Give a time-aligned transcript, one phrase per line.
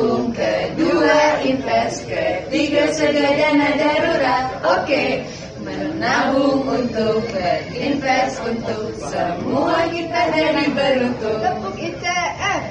[0.00, 4.46] menabung, kedua invest, ketiga sedia dana darurat.
[4.80, 5.28] Oke,
[5.60, 11.36] menabung untuk berinvest untuk semua kita jadi beruntung.
[11.44, 12.62] Tepuk ITF.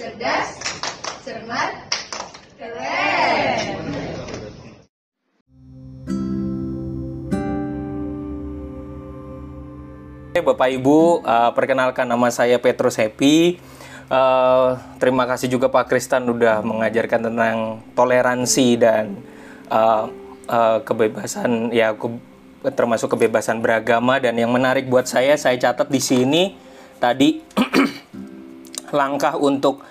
[0.00, 0.48] Cerdas,
[1.28, 1.72] cermat,
[2.56, 3.76] keren.
[10.36, 13.60] Bapak Ibu, uh, perkenalkan nama saya Petrus Happy.
[14.06, 19.18] Uh, terima kasih juga Pak Kristan udah mengajarkan tentang toleransi dan
[19.66, 20.06] uh,
[20.46, 22.06] uh, kebebasan ya ke,
[22.70, 26.54] termasuk kebebasan beragama dan yang menarik buat saya saya catat di sini
[27.02, 27.42] tadi
[28.98, 29.82] langkah untuk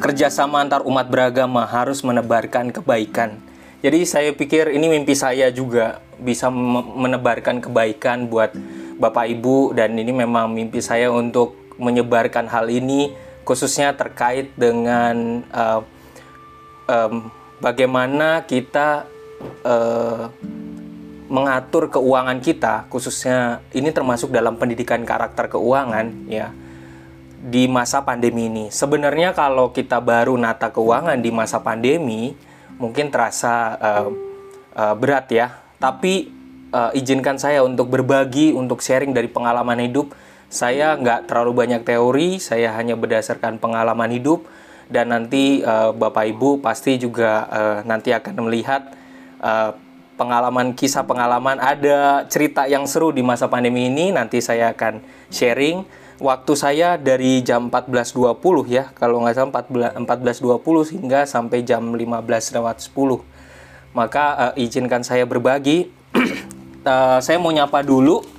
[0.00, 3.36] kerjasama antar umat beragama harus menebarkan kebaikan.
[3.84, 8.56] Jadi saya pikir ini mimpi saya juga bisa menebarkan kebaikan buat
[8.96, 15.80] Bapak Ibu dan ini memang mimpi saya untuk menyebarkan hal ini khususnya terkait dengan uh,
[16.84, 17.32] um,
[17.64, 19.08] bagaimana kita
[19.64, 20.28] uh,
[21.32, 26.52] mengatur keuangan kita khususnya ini termasuk dalam pendidikan karakter keuangan ya
[27.38, 28.68] di masa pandemi ini.
[28.68, 32.36] Sebenarnya kalau kita baru nata keuangan di masa pandemi
[32.76, 34.10] mungkin terasa uh,
[34.74, 36.28] uh, berat ya, tapi
[36.74, 40.12] uh, izinkan saya untuk berbagi, untuk sharing dari pengalaman hidup.
[40.48, 44.48] Saya nggak terlalu banyak teori, saya hanya berdasarkan pengalaman hidup.
[44.88, 48.88] Dan nanti uh, Bapak Ibu pasti juga uh, nanti akan melihat
[49.44, 49.76] uh,
[50.16, 51.60] pengalaman kisah pengalaman.
[51.60, 55.84] Ada cerita yang seru di masa pandemi ini nanti saya akan sharing.
[56.18, 58.40] Waktu saya dari jam 14.20
[58.72, 62.58] ya kalau nggak salah 14.20 hingga sampai jam 15.10
[63.92, 65.92] maka uh, izinkan saya berbagi.
[66.82, 68.37] Uh, saya mau nyapa dulu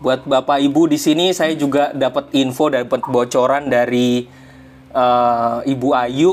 [0.00, 4.28] buat Bapak Ibu di sini saya juga dapat info dapat bocoran dari
[4.92, 6.32] uh, Ibu Ayu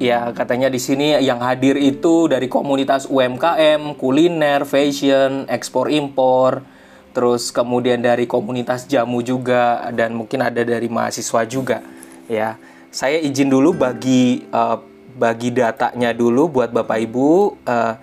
[0.00, 6.64] ya katanya di sini yang hadir itu dari komunitas UMKM, kuliner, fashion, ekspor impor,
[7.12, 11.84] terus kemudian dari komunitas jamu juga dan mungkin ada dari mahasiswa juga
[12.28, 12.56] ya.
[12.92, 14.76] Saya izin dulu bagi uh,
[15.16, 17.28] bagi datanya dulu buat Bapak Ibu
[17.64, 17.94] uh,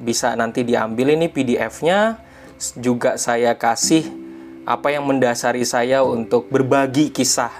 [0.00, 2.20] bisa nanti diambil ini PDF-nya
[2.80, 4.23] juga saya kasih
[4.64, 7.52] apa yang mendasari saya untuk berbagi kisah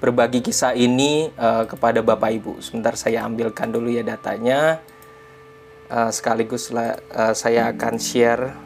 [0.00, 2.64] berbagi kisah ini uh, kepada Bapak Ibu.
[2.64, 4.80] Sebentar saya ambilkan dulu ya datanya.
[5.92, 6.96] Uh, sekaligus uh,
[7.36, 8.56] saya akan share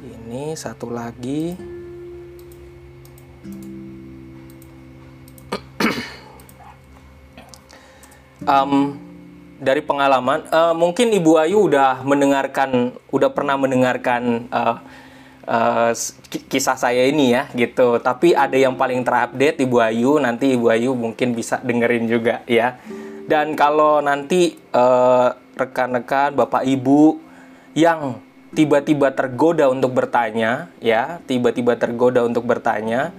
[0.00, 1.60] ini satu lagi.
[8.48, 8.96] um,
[9.60, 14.80] dari pengalaman, uh, mungkin Ibu Ayu udah mendengarkan, udah pernah mendengarkan uh,
[15.50, 15.90] uh,
[16.46, 17.98] kisah saya ini ya, gitu.
[17.98, 22.78] Tapi ada yang paling terupdate Ibu Ayu, nanti Ibu Ayu mungkin bisa dengerin juga ya.
[23.26, 24.58] Dan kalau nanti
[25.54, 27.18] rekan-rekan, Bapak Ibu
[27.78, 28.18] yang
[28.50, 33.14] tiba-tiba tergoda untuk bertanya, ya, tiba-tiba tergoda untuk bertanya,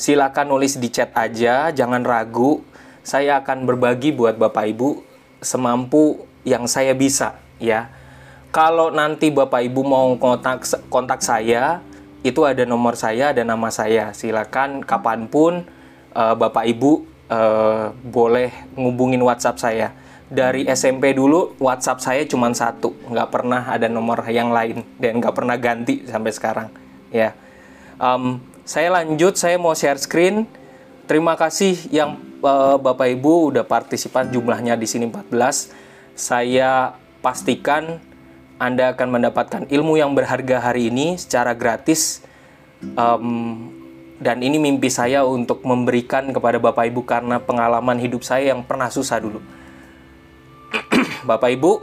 [0.00, 2.64] silakan nulis di chat aja, jangan ragu.
[3.04, 5.04] Saya akan berbagi buat Bapak Ibu
[5.44, 7.92] semampu yang saya bisa ya.
[8.50, 11.78] Kalau nanti Bapak Ibu mau kontak kontak saya,
[12.26, 14.10] itu ada nomor saya, ada nama saya.
[14.10, 15.62] Silakan kapan pun
[16.18, 16.92] uh, Bapak Ibu
[17.30, 19.88] uh, boleh ngubungin WhatsApp saya.
[20.30, 25.34] Dari SMP dulu WhatsApp saya cuma satu, nggak pernah ada nomor yang lain dan nggak
[25.34, 26.68] pernah ganti sampai sekarang.
[27.10, 27.34] Ya,
[27.98, 30.46] um, saya lanjut, saya mau share screen.
[31.10, 35.34] Terima kasih yang uh, Bapak Ibu udah partisipan jumlahnya di sini 14.
[36.14, 38.09] Saya pastikan
[38.60, 42.20] Anda akan mendapatkan ilmu yang berharga hari ini secara gratis.
[42.92, 43.72] Um,
[44.20, 48.92] dan ini mimpi saya untuk memberikan kepada Bapak Ibu karena pengalaman hidup saya yang pernah
[48.92, 49.40] susah dulu.
[51.28, 51.80] Bapak Ibu,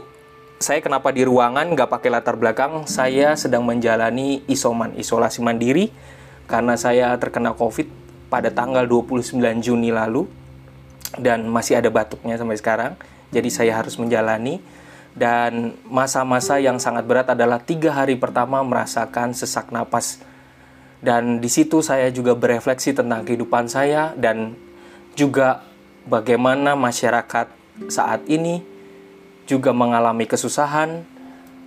[0.62, 2.86] saya kenapa di ruangan nggak pakai latar belakang?
[2.86, 5.90] Saya sedang menjalani isoman, isolasi mandiri,
[6.46, 7.90] karena saya terkena COVID
[8.30, 10.30] pada tanggal 29 Juni lalu
[11.18, 12.92] dan masih ada batuknya sampai sekarang.
[13.34, 14.62] Jadi saya harus menjalani
[15.18, 20.22] dan masa-masa yang sangat berat adalah tiga hari pertama merasakan sesak napas
[20.98, 24.58] dan di situ saya juga berefleksi tentang kehidupan saya dan
[25.14, 25.62] juga
[26.10, 27.46] bagaimana masyarakat
[27.86, 28.62] saat ini
[29.46, 31.06] juga mengalami kesusahan.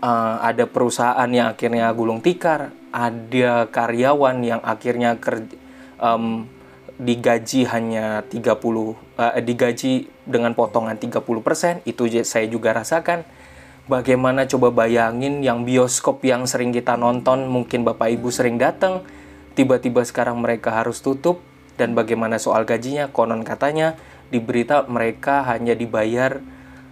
[0.01, 5.53] Uh, ada perusahaan yang akhirnya gulung tikar, ada karyawan yang akhirnya kerja,
[6.01, 6.49] um,
[6.97, 8.89] digaji hanya 30 uh,
[9.37, 13.21] eh, digaji dengan potongan 30%, itu saya juga rasakan.
[13.89, 19.01] Bagaimana coba bayangin yang bioskop yang sering kita nonton, mungkin Bapak Ibu sering datang,
[19.57, 21.41] tiba-tiba sekarang mereka harus tutup
[21.81, 23.09] dan bagaimana soal gajinya?
[23.09, 23.97] Konon katanya
[24.29, 26.39] di berita mereka hanya dibayar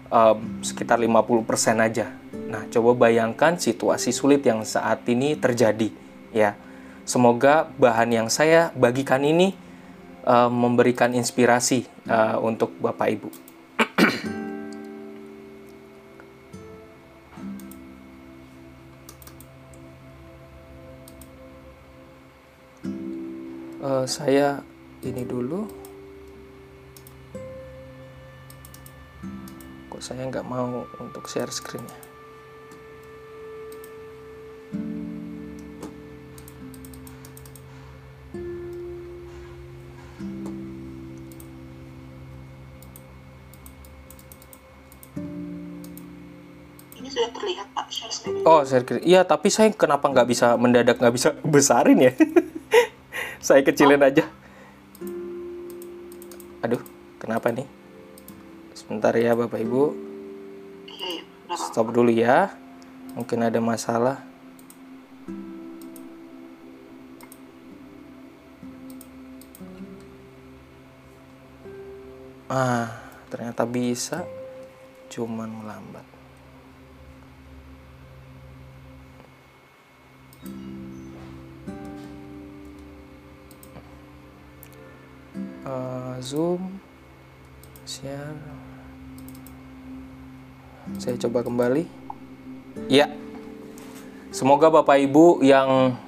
[0.09, 1.45] um, sekitar 50%
[1.77, 2.09] aja.
[2.50, 5.94] Nah, coba bayangkan situasi sulit yang saat ini terjadi
[6.33, 6.57] ya.
[7.06, 9.53] Semoga bahan yang saya bagikan ini
[10.25, 13.49] uh, memberikan inspirasi uh, untuk Bapak Ibu.
[24.00, 24.63] Uh, saya
[25.04, 25.68] ini dulu
[29.92, 32.07] kok saya nggak mau untuk share screennya
[47.00, 48.44] Ini sudah terlihat Pak share screen.
[48.44, 49.00] Oh, share screen.
[49.07, 52.12] Iya, tapi saya kenapa nggak bisa mendadak nggak bisa besarin ya?
[53.39, 54.27] Saya kecilin aja.
[56.59, 56.83] Aduh,
[57.18, 57.68] kenapa nih?
[58.75, 59.95] Sebentar ya Bapak Ibu.
[61.56, 62.51] Stop dulu ya.
[63.15, 64.21] Mungkin ada masalah.
[72.51, 72.91] Ah,
[73.31, 74.27] ternyata bisa.
[75.07, 76.19] Cuman melambat.
[85.59, 86.79] Eh, zoom
[87.83, 88.39] share.
[90.95, 91.83] Saya coba kembali.
[92.88, 93.11] Ya.
[94.31, 96.00] Semoga bapak ibu yang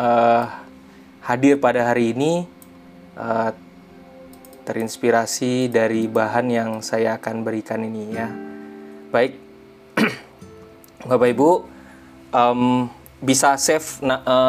[0.00, 0.44] eh,
[1.20, 2.48] hadir pada hari ini
[3.20, 3.50] eh,
[4.64, 8.32] terinspirasi dari bahan yang saya akan berikan ini ya.
[9.12, 9.36] Baik.
[11.04, 11.68] Bapak ibu
[12.32, 12.88] em,
[13.20, 14.00] bisa save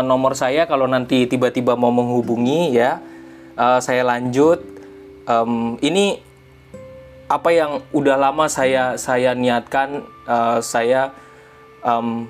[0.08, 3.04] nomor saya kalau nanti tiba-tiba mau menghubungi ya
[3.56, 4.60] Eh, saya lanjut.
[5.26, 6.20] Em, ini
[7.26, 11.16] apa yang udah lama saya saya niatkan eh, saya
[11.82, 12.28] em,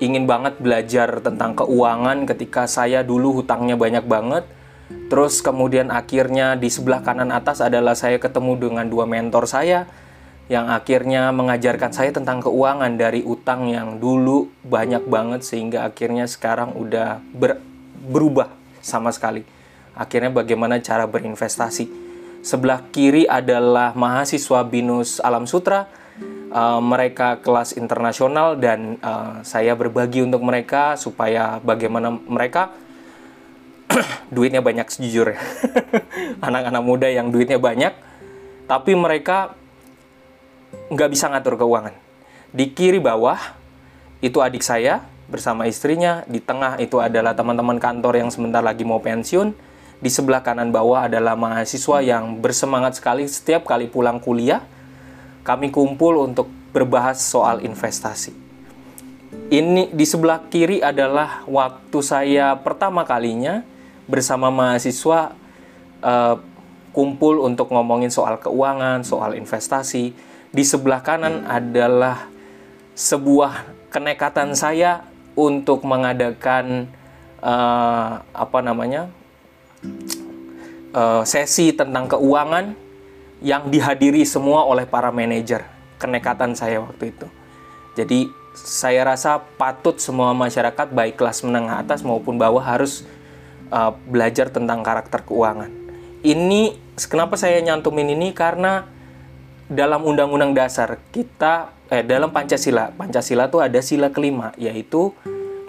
[0.00, 4.44] ingin banget belajar tentang keuangan ketika saya dulu hutangnya banyak banget.
[5.12, 9.84] Terus kemudian akhirnya di sebelah kanan atas adalah saya ketemu dengan dua mentor saya
[10.50, 16.76] yang akhirnya mengajarkan saya tentang keuangan dari utang yang dulu banyak banget sehingga akhirnya sekarang
[16.76, 17.62] udah ber-
[18.10, 18.52] berubah
[18.82, 19.61] sama sekali
[19.96, 21.88] akhirnya bagaimana cara berinvestasi?
[22.42, 25.86] Sebelah kiri adalah mahasiswa binus alam sutra.
[26.52, 32.76] Uh, mereka kelas internasional dan uh, saya berbagi untuk mereka supaya bagaimana mereka
[34.34, 35.40] duitnya banyak sejujurnya
[36.46, 37.96] anak-anak muda yang duitnya banyak
[38.68, 39.56] tapi mereka
[40.92, 41.96] nggak bisa ngatur keuangan.
[42.52, 43.40] Di kiri bawah
[44.20, 45.00] itu adik saya
[45.32, 49.71] bersama istrinya di tengah itu adalah teman-teman kantor yang sebentar lagi mau pensiun
[50.02, 54.66] di sebelah kanan bawah adalah mahasiswa yang bersemangat sekali setiap kali pulang kuliah
[55.46, 58.34] kami kumpul untuk berbahas soal investasi
[59.52, 63.64] ini di sebelah kiri adalah waktu saya pertama kalinya
[64.08, 65.32] bersama mahasiswa
[66.00, 66.36] eh,
[66.92, 70.12] kumpul untuk ngomongin soal keuangan, soal investasi.
[70.52, 72.28] Di sebelah kanan adalah
[72.92, 76.92] sebuah kenekatan saya untuk mengadakan
[77.40, 79.08] eh, apa namanya
[80.92, 82.76] eh, sesi tentang keuangan
[83.42, 85.66] yang dihadiri semua oleh para manajer.
[85.98, 87.26] Kenekatan saya waktu itu.
[87.94, 93.06] Jadi saya rasa patut semua masyarakat baik kelas menengah atas maupun bawah harus
[93.72, 95.72] uh, belajar tentang karakter keuangan.
[96.22, 96.76] Ini
[97.08, 98.86] kenapa saya nyantumin ini karena
[99.72, 105.16] dalam undang-undang dasar kita eh dalam Pancasila, Pancasila tuh ada sila kelima yaitu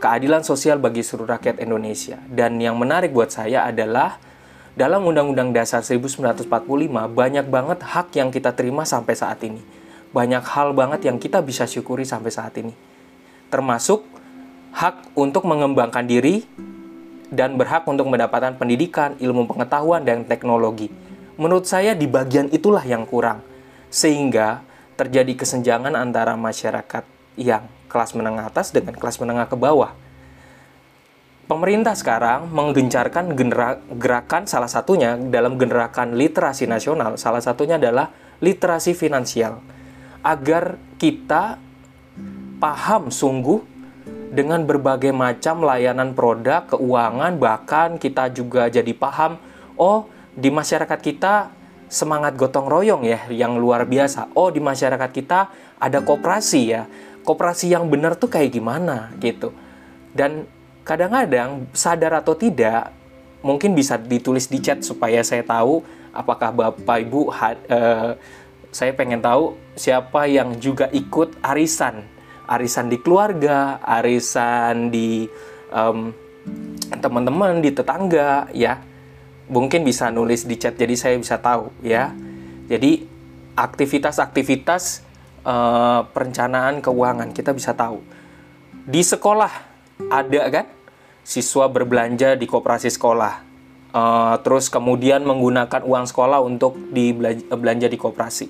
[0.03, 2.19] keadilan sosial bagi seluruh rakyat Indonesia.
[2.27, 4.19] Dan yang menarik buat saya adalah
[4.73, 6.49] dalam Undang-Undang Dasar 1945
[7.13, 9.61] banyak banget hak yang kita terima sampai saat ini.
[10.13, 12.73] Banyak hal banget yang kita bisa syukuri sampai saat ini.
[13.53, 14.01] Termasuk
[14.73, 16.41] hak untuk mengembangkan diri
[17.29, 20.89] dan berhak untuk mendapatkan pendidikan, ilmu pengetahuan, dan teknologi.
[21.37, 23.41] Menurut saya di bagian itulah yang kurang.
[23.93, 24.65] Sehingga
[24.97, 27.05] terjadi kesenjangan antara masyarakat
[27.37, 29.93] yang kelas menengah atas dengan kelas menengah ke bawah.
[31.43, 33.35] Pemerintah sekarang menggencarkan
[33.99, 39.59] gerakan salah satunya dalam gerakan literasi nasional, salah satunya adalah literasi finansial.
[40.23, 41.59] Agar kita
[42.63, 43.59] paham sungguh
[44.31, 49.35] dengan berbagai macam layanan produk, keuangan, bahkan kita juga jadi paham,
[49.75, 51.51] oh di masyarakat kita
[51.91, 54.31] semangat gotong royong ya yang luar biasa.
[54.33, 55.39] Oh di masyarakat kita
[55.75, 56.87] ada koperasi ya.
[57.27, 59.51] Koperasi yang benar tuh kayak gimana gitu.
[60.15, 60.47] Dan
[60.83, 62.91] kadang-kadang sadar atau tidak
[63.43, 65.83] mungkin bisa ditulis di chat supaya saya tahu
[66.15, 67.31] apakah Bapak Ibu
[67.67, 68.11] eh,
[68.73, 72.01] saya pengen tahu siapa yang juga ikut arisan,
[72.49, 75.29] arisan di keluarga, arisan di
[75.69, 76.09] em,
[76.97, 78.81] teman-teman, di tetangga, ya.
[79.45, 82.17] Mungkin bisa nulis di chat jadi saya bisa tahu, ya.
[82.65, 83.05] Jadi
[83.53, 85.05] aktivitas-aktivitas
[85.45, 88.01] eh, perencanaan keuangan kita bisa tahu.
[88.89, 89.72] Di sekolah
[90.09, 90.65] ada kan
[91.23, 93.53] siswa berbelanja di koperasi sekolah.
[93.93, 98.47] Eh, terus kemudian menggunakan uang sekolah untuk dibelanja di koperasi.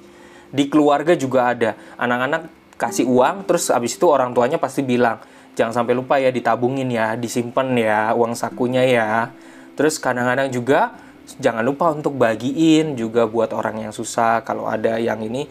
[0.54, 2.48] Di keluarga juga ada anak-anak
[2.80, 5.20] kasih uang, terus habis itu orang tuanya pasti bilang
[5.54, 9.36] jangan sampai lupa ya ditabungin ya, disimpan ya uang sakunya ya.
[9.76, 10.96] Terus kadang-kadang juga
[11.44, 14.46] jangan lupa untuk bagiin juga buat orang yang susah.
[14.48, 15.50] Kalau ada yang ini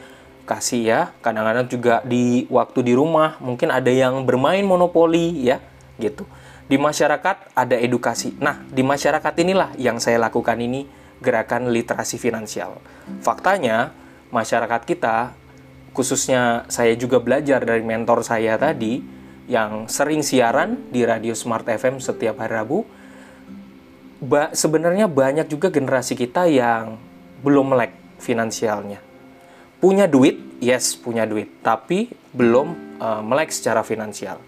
[0.48, 1.00] kasih ya.
[1.20, 5.60] Kadang-kadang juga di waktu di rumah mungkin ada yang bermain monopoli ya
[6.02, 6.26] gitu.
[6.66, 8.34] Di masyarakat ada edukasi.
[8.42, 10.86] Nah, di masyarakat inilah yang saya lakukan ini
[11.22, 12.82] gerakan literasi finansial.
[13.22, 13.94] Faktanya,
[14.34, 15.38] masyarakat kita
[15.92, 19.04] khususnya saya juga belajar dari mentor saya tadi
[19.46, 22.82] yang sering siaran di radio Smart FM setiap hari Rabu.
[24.22, 26.96] Ba sebenarnya banyak juga generasi kita yang
[27.42, 27.92] belum melek
[28.22, 29.02] finansialnya.
[29.82, 34.38] Punya duit, yes punya duit, tapi belum uh, melek secara finansial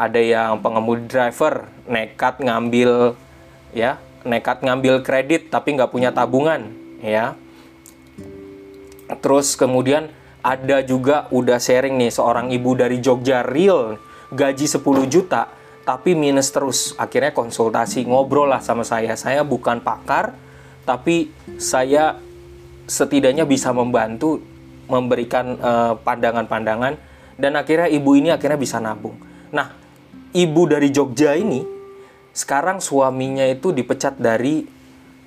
[0.00, 3.20] ada yang pengemudi driver nekat ngambil
[3.76, 6.72] ya nekat ngambil kredit tapi nggak punya tabungan
[7.04, 7.36] ya.
[9.20, 10.08] Terus kemudian
[10.40, 14.00] ada juga udah sharing nih seorang ibu dari Jogja real
[14.32, 14.80] gaji 10
[15.12, 15.52] juta
[15.84, 16.96] tapi minus terus.
[16.96, 19.12] Akhirnya konsultasi ngobrol lah sama saya.
[19.20, 20.32] Saya bukan pakar
[20.88, 21.28] tapi
[21.60, 22.16] saya
[22.88, 24.40] setidaknya bisa membantu
[24.88, 26.92] memberikan pandangan-pandangan uh, pandangan -pandangan,
[27.38, 29.14] dan akhirnya ibu ini akhirnya bisa nabung.
[29.54, 29.79] Nah
[30.34, 31.62] ibu dari Jogja ini
[32.30, 34.62] sekarang suaminya itu dipecat dari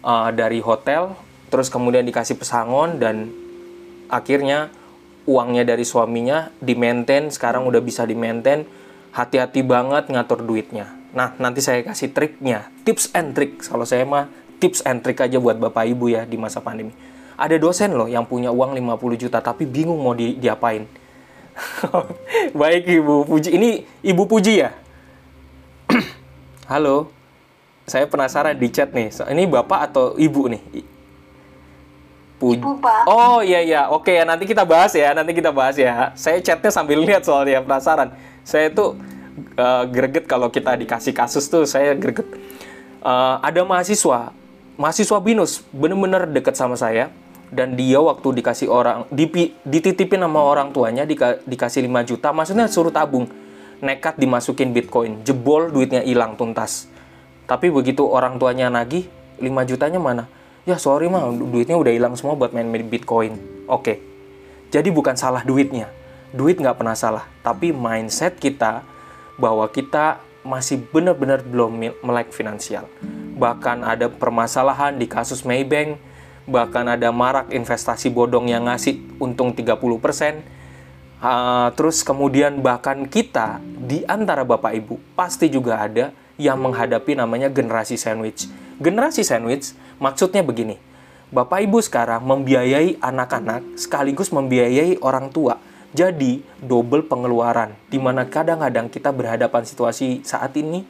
[0.04, 1.16] uh, dari hotel
[1.52, 3.30] terus kemudian dikasih pesangon dan
[4.08, 4.72] akhirnya
[5.28, 8.68] uangnya dari suaminya di maintain sekarang udah bisa di maintain
[9.14, 10.90] hati-hati banget ngatur duitnya.
[11.14, 13.62] Nah nanti saya kasih triknya tips and trick.
[13.62, 16.92] Kalau saya mah tips and trick aja buat bapak ibu ya di masa pandemi.
[17.38, 20.90] Ada dosen loh yang punya uang 50 juta tapi bingung mau di, diapain.
[22.60, 23.54] Baik ibu puji.
[23.54, 23.70] Ini
[24.02, 24.83] ibu puji ya
[26.64, 27.12] Halo,
[27.84, 29.12] saya penasaran di chat nih.
[29.12, 30.64] Ini bapak atau ibu nih?
[32.40, 33.04] Pu ibu pak.
[33.04, 36.16] Oh iya iya, oke ya nanti kita bahas ya, nanti kita bahas ya.
[36.16, 38.16] Saya chatnya sambil lihat soalnya penasaran.
[38.48, 38.96] Saya tuh
[39.60, 42.32] uh, greget kalau kita dikasih kasus tuh, saya greget.
[43.04, 44.32] Uh, ada mahasiswa,
[44.80, 47.12] mahasiswa binus, bener-bener deket sama saya.
[47.52, 52.66] Dan dia waktu dikasih orang, dipi, dititipin sama orang tuanya, dika, dikasih 5 juta, maksudnya
[52.66, 53.30] suruh tabung
[53.84, 56.88] nekat dimasukin Bitcoin, jebol duitnya hilang tuntas.
[57.44, 59.12] Tapi begitu orang tuanya nagih,
[59.44, 60.32] 5 jutanya mana?
[60.64, 63.36] Ya sorry mah, duitnya udah hilang semua buat main Bitcoin.
[63.68, 64.00] Oke,
[64.72, 65.92] jadi bukan salah duitnya.
[66.32, 68.88] Duit nggak pernah salah, tapi mindset kita
[69.36, 72.88] bahwa kita masih benar-benar belum melek finansial.
[73.36, 76.00] Bahkan ada permasalahan di kasus Maybank,
[76.48, 80.63] bahkan ada marak investasi bodong yang ngasih untung 30%,
[81.24, 87.48] Uh, terus kemudian bahkan kita di antara bapak ibu pasti juga ada yang menghadapi namanya
[87.48, 88.52] generasi sandwich.
[88.76, 89.72] Generasi sandwich
[90.04, 90.76] maksudnya begini,
[91.32, 95.64] bapak ibu sekarang membiayai anak-anak sekaligus membiayai orang tua.
[95.96, 100.84] Jadi double pengeluaran, di mana kadang-kadang kita berhadapan situasi saat ini,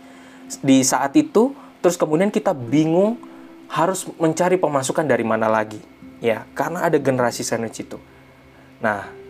[0.66, 3.22] di saat itu, terus kemudian kita bingung
[3.70, 5.78] harus mencari pemasukan dari mana lagi,
[6.24, 8.02] ya karena ada generasi sandwich itu.
[8.82, 9.22] Nah,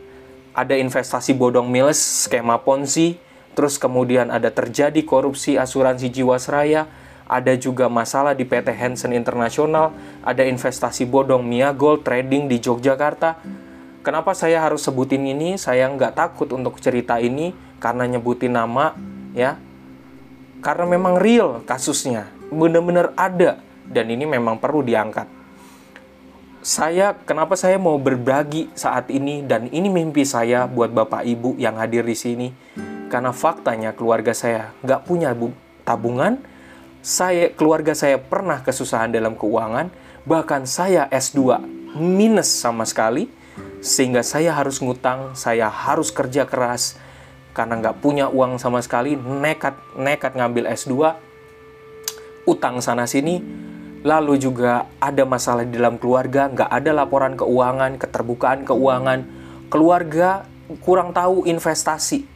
[0.54, 3.18] ada investasi bodong miles, skema ponzi,
[3.58, 6.86] terus kemudian ada terjadi korupsi asuransi Jiwasraya,
[7.26, 13.42] ada juga masalah di PT Hansen Internasional, ada investasi bodong Mia Gold trading di Yogyakarta.
[14.06, 15.58] Kenapa saya harus sebutin ini?
[15.58, 18.94] Saya nggak takut untuk cerita ini karena nyebutin nama,
[19.34, 19.58] ya.
[20.62, 25.43] Karena memang real kasusnya, benar-benar ada dan ini memang perlu diangkat
[26.64, 31.76] saya kenapa saya mau berbagi saat ini dan ini mimpi saya buat bapak ibu yang
[31.76, 32.48] hadir di sini?
[33.12, 35.36] Karena faktanya keluarga saya nggak punya
[35.84, 36.40] tabungan.
[37.04, 39.92] Saya keluarga saya pernah kesusahan dalam keuangan.
[40.24, 41.60] Bahkan saya S2
[42.00, 43.28] minus sama sekali.
[43.84, 46.96] Sehingga saya harus ngutang saya harus kerja keras.
[47.52, 50.96] Karena nggak punya uang sama sekali nekat nekat ngambil S2
[52.44, 53.40] utang sana sini
[54.04, 59.20] lalu juga ada masalah di dalam keluarga, nggak ada laporan keuangan, keterbukaan keuangan,
[59.72, 60.44] keluarga
[60.84, 62.28] kurang tahu investasi,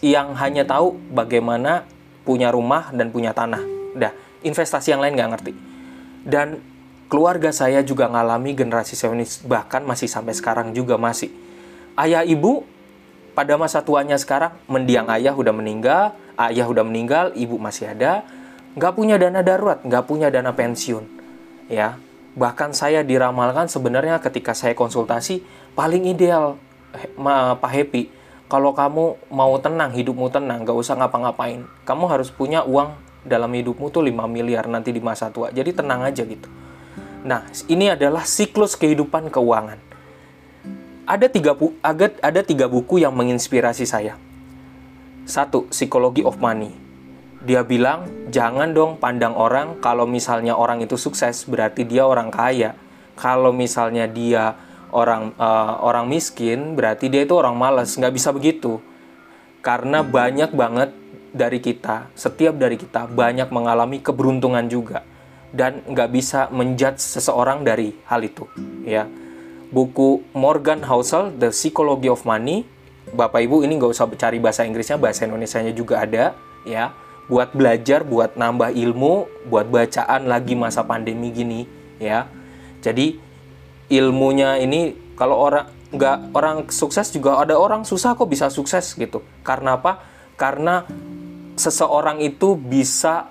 [0.00, 1.84] yang hanya tahu bagaimana
[2.24, 3.60] punya rumah dan punya tanah.
[3.92, 5.52] Dah, investasi yang lain nggak ngerti.
[6.24, 6.64] Dan
[7.12, 11.28] keluarga saya juga ngalami generasi Zionis bahkan masih sampai sekarang juga masih.
[11.92, 12.64] Ayah ibu
[13.36, 18.24] pada masa tuanya sekarang mendiang ayah udah meninggal, ayah udah meninggal, ibu masih ada,
[18.74, 21.04] nggak punya dana darurat, nggak punya dana pensiun,
[21.66, 21.98] ya.
[22.30, 25.42] Bahkan saya diramalkan sebenarnya ketika saya konsultasi
[25.74, 26.54] paling ideal
[27.58, 31.62] Pak Happy kalau kamu mau tenang, hidupmu tenang, nggak usah ngapa-ngapain.
[31.86, 35.54] Kamu harus punya uang dalam hidupmu tuh 5 miliar nanti di masa tua.
[35.54, 36.50] Jadi tenang aja gitu.
[37.22, 39.78] Nah, ini adalah siklus kehidupan keuangan.
[41.06, 44.18] Ada tiga, ada, ada tiga buku yang menginspirasi saya.
[45.30, 46.74] Satu, Psychology of Money.
[47.40, 52.76] Dia bilang, jangan dong pandang orang kalau misalnya orang itu sukses, berarti dia orang kaya.
[53.16, 54.56] Kalau misalnya dia
[54.92, 57.96] orang uh, orang miskin, berarti dia itu orang malas.
[57.96, 58.80] Nggak bisa begitu.
[59.64, 60.92] Karena banyak banget
[61.32, 65.04] dari kita, setiap dari kita banyak mengalami keberuntungan juga
[65.50, 68.46] dan nggak bisa menjudge seseorang dari hal itu
[68.86, 69.06] ya
[69.70, 72.62] buku Morgan Housel The Psychology of Money
[73.10, 76.94] Bapak Ibu ini nggak usah cari bahasa Inggrisnya bahasa Indonesia-nya juga ada ya
[77.30, 81.64] buat belajar buat nambah ilmu buat bacaan lagi masa pandemi gini
[82.02, 82.26] ya
[82.82, 83.14] jadi
[83.86, 89.22] ilmunya ini kalau orang nggak orang sukses juga ada orang susah kok bisa sukses gitu
[89.46, 90.02] karena apa
[90.34, 90.86] karena
[91.60, 93.28] seseorang itu bisa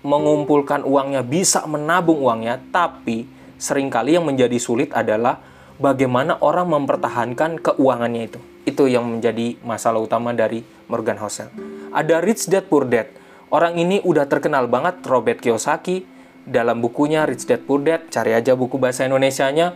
[0.00, 3.28] mengumpulkan uangnya, bisa menabung uangnya, tapi
[3.60, 5.40] sering kali yang menjadi sulit adalah
[5.76, 8.40] bagaimana orang mempertahankan keuangannya itu.
[8.64, 11.48] Itu yang menjadi masalah utama dari Morgan Housel.
[11.92, 13.08] Ada Rich Dad Poor Dad.
[13.50, 16.06] Orang ini udah terkenal banget Robert Kiyosaki
[16.46, 19.74] dalam bukunya Rich Dad Poor Dad, cari aja buku bahasa Indonesianya.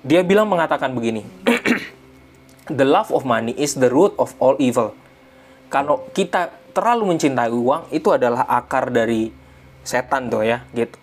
[0.00, 1.22] Dia bilang mengatakan begini.
[2.80, 4.96] the love of money is the root of all evil.
[5.68, 9.28] Kalau kita terlalu mencintai uang, itu adalah akar dari
[9.84, 10.96] setan tuh ya gitu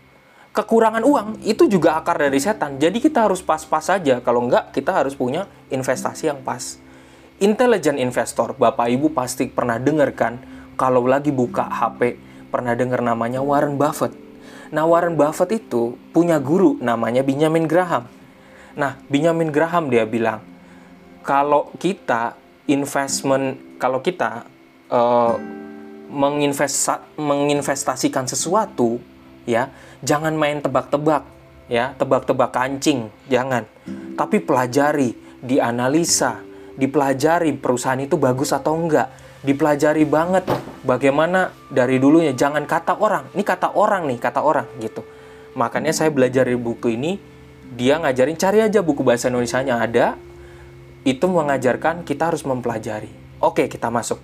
[0.54, 4.90] kekurangan uang itu juga akar dari setan jadi kita harus pas-pas saja kalau enggak kita
[4.90, 6.82] harus punya investasi yang pas
[7.38, 10.42] intelligent investor bapak ibu pasti pernah dengar kan
[10.78, 12.22] kalau lagi buka HP
[12.54, 14.14] pernah dengar namanya Warren Buffett?
[14.70, 18.06] Nah Warren Buffett itu punya guru namanya Benjamin Graham.
[18.78, 20.46] Nah Benjamin Graham dia bilang
[21.26, 22.38] kalau kita
[22.70, 24.46] investment kalau kita
[24.94, 25.36] uh,
[26.08, 29.02] menginvesta menginvestasikan sesuatu
[29.44, 29.68] ya
[30.00, 31.28] jangan main tebak-tebak
[31.68, 33.66] ya tebak-tebak kancing jangan.
[34.16, 36.44] Tapi pelajari dianalisa
[36.78, 39.10] dipelajari perusahaan itu bagus atau enggak
[39.44, 40.48] dipelajari banget.
[40.88, 43.28] Bagaimana dari dulunya jangan kata orang.
[43.36, 45.04] Ini kata orang nih kata orang gitu.
[45.58, 47.20] Makanya saya belajar di buku ini
[47.76, 50.16] dia ngajarin cari aja buku bahasa Indonesia nya ada
[51.04, 53.12] itu mengajarkan kita harus mempelajari.
[53.44, 54.22] Oke kita masuk.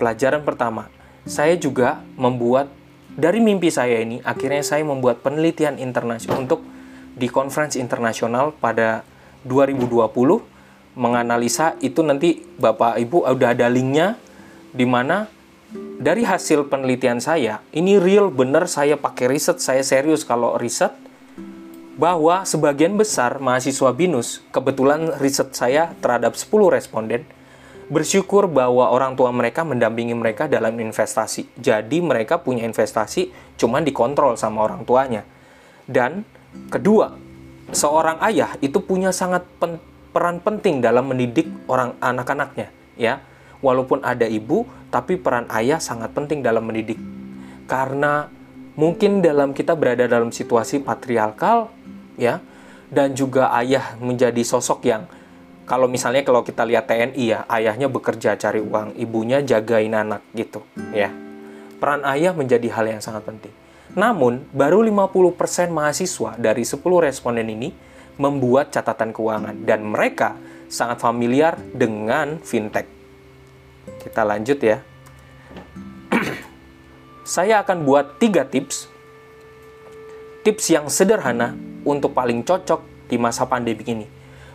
[0.00, 0.90] Pelajaran pertama
[1.24, 2.68] saya juga membuat
[3.14, 6.66] dari mimpi saya ini akhirnya saya membuat penelitian internasional untuk
[7.14, 9.06] di konferensi internasional pada
[9.46, 14.18] 2020 menganalisa itu nanti Bapak Ibu udah ada linknya
[14.74, 15.30] di mana
[16.02, 20.90] dari hasil penelitian saya ini real bener saya pakai riset saya serius kalau riset
[21.94, 27.22] bahwa sebagian besar mahasiswa BINUS kebetulan riset saya terhadap 10 responden
[27.88, 31.48] bersyukur bahwa orang tua mereka mendampingi mereka dalam investasi.
[31.60, 35.22] Jadi mereka punya investasi cuman dikontrol sama orang tuanya.
[35.84, 36.24] Dan
[36.72, 37.12] kedua,
[37.72, 39.76] seorang ayah itu punya sangat pen
[40.14, 43.18] peran penting dalam mendidik orang anak-anaknya, ya.
[43.64, 47.00] Walaupun ada ibu, tapi peran ayah sangat penting dalam mendidik.
[47.64, 48.28] Karena
[48.76, 51.72] mungkin dalam kita berada dalam situasi patriarkal,
[52.20, 52.44] ya,
[52.92, 55.08] dan juga ayah menjadi sosok yang
[55.64, 60.60] kalau misalnya kalau kita lihat TNI ya, ayahnya bekerja cari uang, ibunya jagain anak gitu,
[60.92, 61.08] ya.
[61.80, 63.52] Peran ayah menjadi hal yang sangat penting.
[63.96, 67.72] Namun, baru 50% mahasiswa dari 10 responden ini
[68.20, 70.36] membuat catatan keuangan dan mereka
[70.68, 72.93] sangat familiar dengan fintech.
[74.04, 74.84] Kita lanjut ya.
[77.24, 78.92] Saya akan buat tiga tips.
[80.44, 81.56] Tips yang sederhana
[81.88, 84.06] untuk paling cocok di masa pandemi ini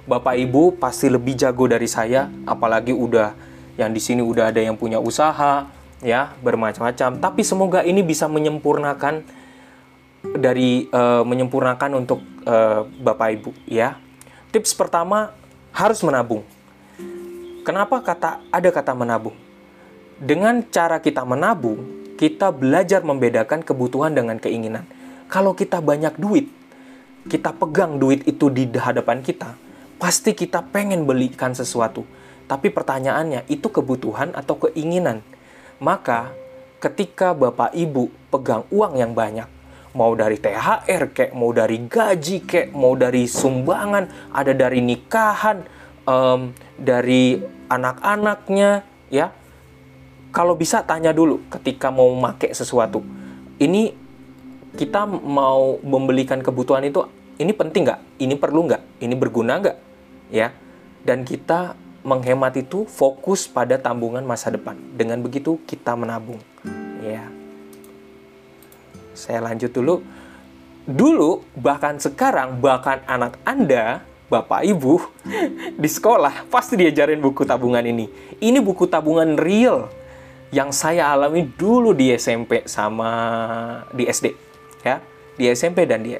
[0.09, 3.37] Bapak Ibu pasti lebih jago dari saya, apalagi udah
[3.77, 5.69] yang di sini udah ada yang punya usaha,
[6.01, 7.21] ya bermacam-macam.
[7.21, 9.21] Tapi semoga ini bisa menyempurnakan
[10.33, 14.01] dari uh, menyempurnakan untuk uh, Bapak Ibu, ya.
[14.49, 15.29] Tips pertama
[15.77, 16.41] harus menabung.
[17.69, 19.37] Kenapa kata ada kata menabung?
[20.17, 21.77] Dengan cara kita menabung,
[22.17, 24.89] kita belajar membedakan kebutuhan dengan keinginan.
[25.29, 26.49] Kalau kita banyak duit,
[27.29, 29.53] kita pegang duit itu di hadapan kita,
[30.01, 32.09] pasti kita pengen belikan sesuatu.
[32.49, 35.21] Tapi pertanyaannya, itu kebutuhan atau keinginan?
[35.77, 36.33] Maka,
[36.81, 39.45] ketika Bapak Ibu pegang uang yang banyak,
[39.93, 45.61] mau dari THR kayak mau dari gaji kayak mau dari sumbangan ada dari nikahan
[46.09, 49.31] em, dari anak-anaknya ya.
[50.29, 53.01] Kalau bisa tanya dulu ketika mau make sesuatu.
[53.57, 53.93] Ini
[54.77, 57.01] kita mau membelikan kebutuhan itu
[57.39, 58.01] ini penting nggak?
[58.19, 59.01] Ini perlu nggak?
[59.01, 59.77] Ini berguna nggak?
[60.29, 60.51] Ya.
[61.01, 64.75] Dan kita menghemat itu fokus pada tabungan masa depan.
[64.93, 66.37] Dengan begitu kita menabung.
[66.99, 67.25] Ya.
[69.15, 70.03] Saya lanjut dulu.
[70.89, 75.01] Dulu, bahkan sekarang, bahkan anak Anda, Bapak Ibu,
[75.73, 78.05] di sekolah pasti diajarin buku tabungan ini.
[78.37, 79.89] Ini buku tabungan real
[80.53, 83.09] yang saya alami dulu di SMP sama
[83.89, 84.37] di SD.
[84.85, 85.01] Ya,
[85.33, 86.13] di SMP dan di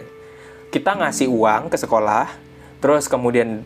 [0.74, 2.34] kita ngasih uang ke sekolah,
[2.82, 3.62] terus kemudian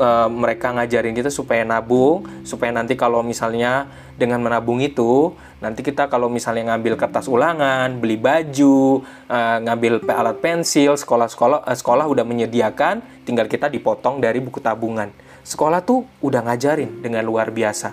[0.00, 6.08] uh, mereka ngajarin kita supaya nabung, supaya nanti kalau misalnya dengan menabung itu, nanti kita
[6.08, 12.24] kalau misalnya ngambil kertas ulangan, beli baju, uh, ngambil alat pensil, sekolah-sekolah uh, sekolah udah
[12.24, 15.12] menyediakan, tinggal kita dipotong dari buku tabungan.
[15.44, 17.92] Sekolah tuh udah ngajarin dengan luar biasa,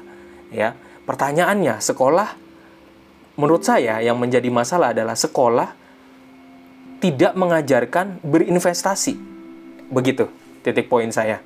[0.55, 0.71] ya.
[1.03, 2.29] Pertanyaannya, sekolah
[3.35, 5.75] menurut saya yang menjadi masalah adalah sekolah
[7.01, 9.17] tidak mengajarkan berinvestasi.
[9.89, 10.29] Begitu
[10.61, 11.41] titik poin saya.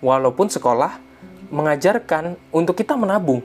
[0.00, 0.96] Walaupun sekolah
[1.52, 3.44] mengajarkan untuk kita menabung,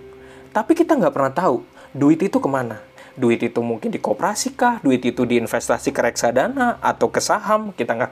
[0.56, 2.80] tapi kita nggak pernah tahu duit itu ke mana.
[3.16, 7.96] Duit itu mungkin di koperasi kah, duit itu diinvestasi ke reksadana atau ke saham, kita
[7.96, 8.12] nggak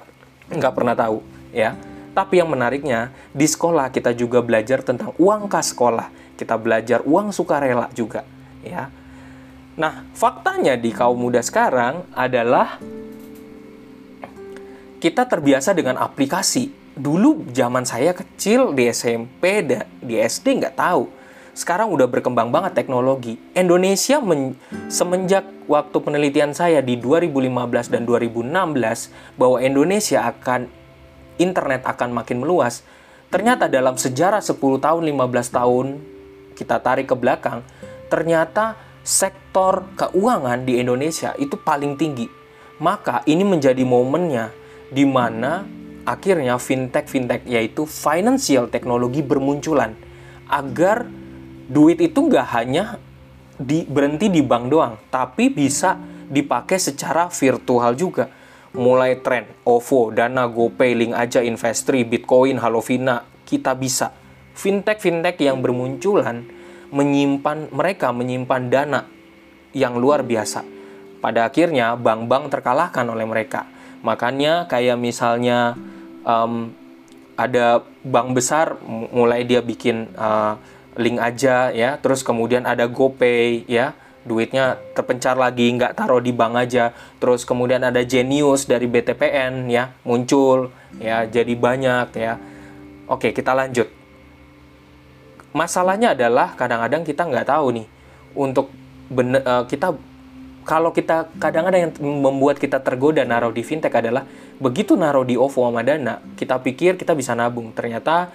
[0.59, 1.19] nggak pernah tahu,
[1.51, 1.75] ya.
[2.15, 6.07] Tapi yang menariknya, di sekolah kita juga belajar tentang uang kas sekolah.
[6.39, 8.23] Kita belajar uang sukarela juga,
[8.63, 8.87] ya.
[9.73, 12.77] Nah, faktanya di kaum muda sekarang adalah
[15.01, 16.82] kita terbiasa dengan aplikasi.
[16.93, 19.65] Dulu zaman saya kecil di SMP,
[19.97, 21.09] di SD nggak tahu.
[21.53, 23.37] Sekarang udah berkembang banget teknologi.
[23.57, 24.57] Indonesia men
[24.89, 30.69] semenjak waktu penelitian saya di 2015 dan 2016 bahwa Indonesia akan
[31.41, 32.85] internet akan makin meluas.
[33.33, 35.85] Ternyata dalam sejarah 10 tahun, 15 tahun
[36.53, 37.65] kita tarik ke belakang,
[38.05, 42.29] ternyata sektor keuangan di Indonesia itu paling tinggi.
[42.77, 44.53] Maka ini menjadi momennya
[44.93, 45.65] di mana
[46.03, 49.95] akhirnya fintech-fintech yaitu financial teknologi bermunculan
[50.51, 51.07] agar
[51.67, 52.99] duit itu nggak hanya
[53.57, 55.95] di, berhenti di bank doang, tapi bisa
[56.27, 58.27] dipakai secara virtual juga.
[58.73, 64.09] Mulai tren OVO, Dana, GoPay, Link aja, Investri, Bitcoin, Halovina, kita bisa.
[64.57, 66.41] Fintech-fintech yang bermunculan
[66.93, 69.01] menyimpan mereka menyimpan dana
[69.73, 70.65] yang luar biasa.
[71.21, 73.65] Pada akhirnya bank-bank terkalahkan oleh mereka.
[74.03, 75.79] Makanya kayak misalnya
[76.27, 76.75] um,
[77.39, 80.59] ada bank besar mulai dia bikin uh,
[80.99, 86.53] link aja ya, terus kemudian ada GoPay ya, duitnya terpencar lagi nggak taruh di bank
[86.59, 90.69] aja, terus kemudian ada Genius dari BTPN ya muncul
[91.01, 92.37] ya jadi banyak ya.
[93.09, 93.89] Oke kita lanjut.
[95.55, 97.87] Masalahnya adalah kadang-kadang kita nggak tahu nih
[98.37, 98.67] untuk
[99.09, 99.95] bener, uh, kita
[100.63, 104.23] kalau kita kadang-kadang yang membuat kita tergoda naruh di fintech adalah
[104.57, 107.75] begitu naruh di OVO sama Dana, kita pikir kita bisa nabung.
[107.75, 108.31] Ternyata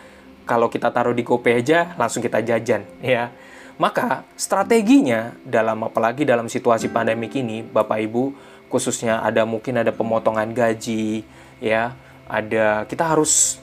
[0.48, 3.32] kalau kita taruh di GoPay aja langsung kita jajan, ya.
[3.78, 8.34] Maka strateginya dalam apalagi dalam situasi pandemik ini, Bapak Ibu,
[8.68, 11.22] khususnya ada mungkin ada pemotongan gaji,
[11.62, 11.94] ya,
[12.26, 13.62] ada kita harus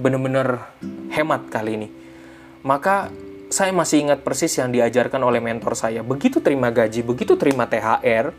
[0.00, 0.72] benar-benar
[1.12, 1.88] hemat kali ini.
[2.64, 3.12] Maka
[3.50, 6.06] saya masih ingat persis yang diajarkan oleh mentor saya.
[6.06, 8.30] Begitu terima gaji, begitu terima THR,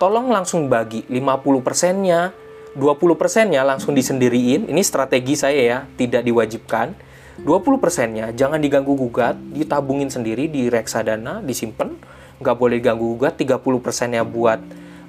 [0.00, 2.32] tolong langsung bagi 50%-nya,
[2.72, 4.72] 20%-nya langsung disendiriin.
[4.72, 6.96] Ini strategi saya ya, tidak diwajibkan.
[7.44, 11.92] 20%-nya jangan diganggu gugat, ditabungin sendiri di reksadana, disimpan,
[12.40, 13.36] nggak boleh diganggu gugat.
[13.36, 14.60] 30%-nya buat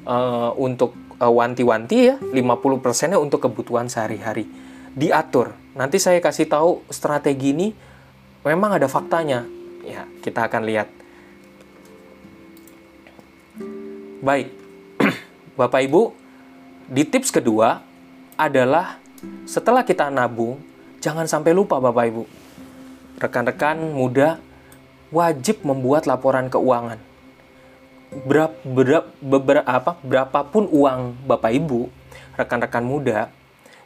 [0.04, 0.92] uh, untuk
[1.24, 4.44] uh, wanti-wanti ya, 50%-nya untuk kebutuhan sehari-hari.
[4.92, 5.56] Diatur.
[5.80, 7.68] Nanti saya kasih tahu strategi ini
[8.48, 9.44] memang ada faktanya.
[9.84, 10.88] Ya, kita akan lihat.
[14.24, 14.50] Baik,
[15.60, 16.16] Bapak Ibu,
[16.88, 17.84] di tips kedua
[18.40, 18.98] adalah
[19.46, 20.58] setelah kita nabung,
[21.04, 22.24] jangan sampai lupa Bapak Ibu.
[23.22, 24.42] Rekan-rekan muda
[25.14, 27.00] wajib membuat laporan keuangan.
[28.08, 31.92] Berapa, berapa, beberapa, apa, berapapun uang Bapak Ibu,
[32.40, 33.30] rekan-rekan muda,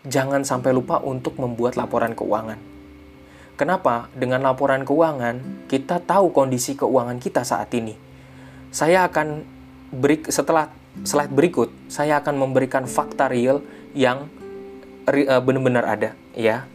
[0.07, 2.70] jangan sampai lupa untuk membuat laporan keuangan.
[3.61, 4.09] Kenapa?
[4.17, 7.93] Dengan laporan keuangan, kita tahu kondisi keuangan kita saat ini.
[8.73, 9.45] Saya akan
[9.93, 10.73] beri setelah
[11.05, 13.61] slide berikut, saya akan memberikan fakta real
[13.93, 14.25] yang
[15.05, 16.65] uh, benar-benar ada, ya.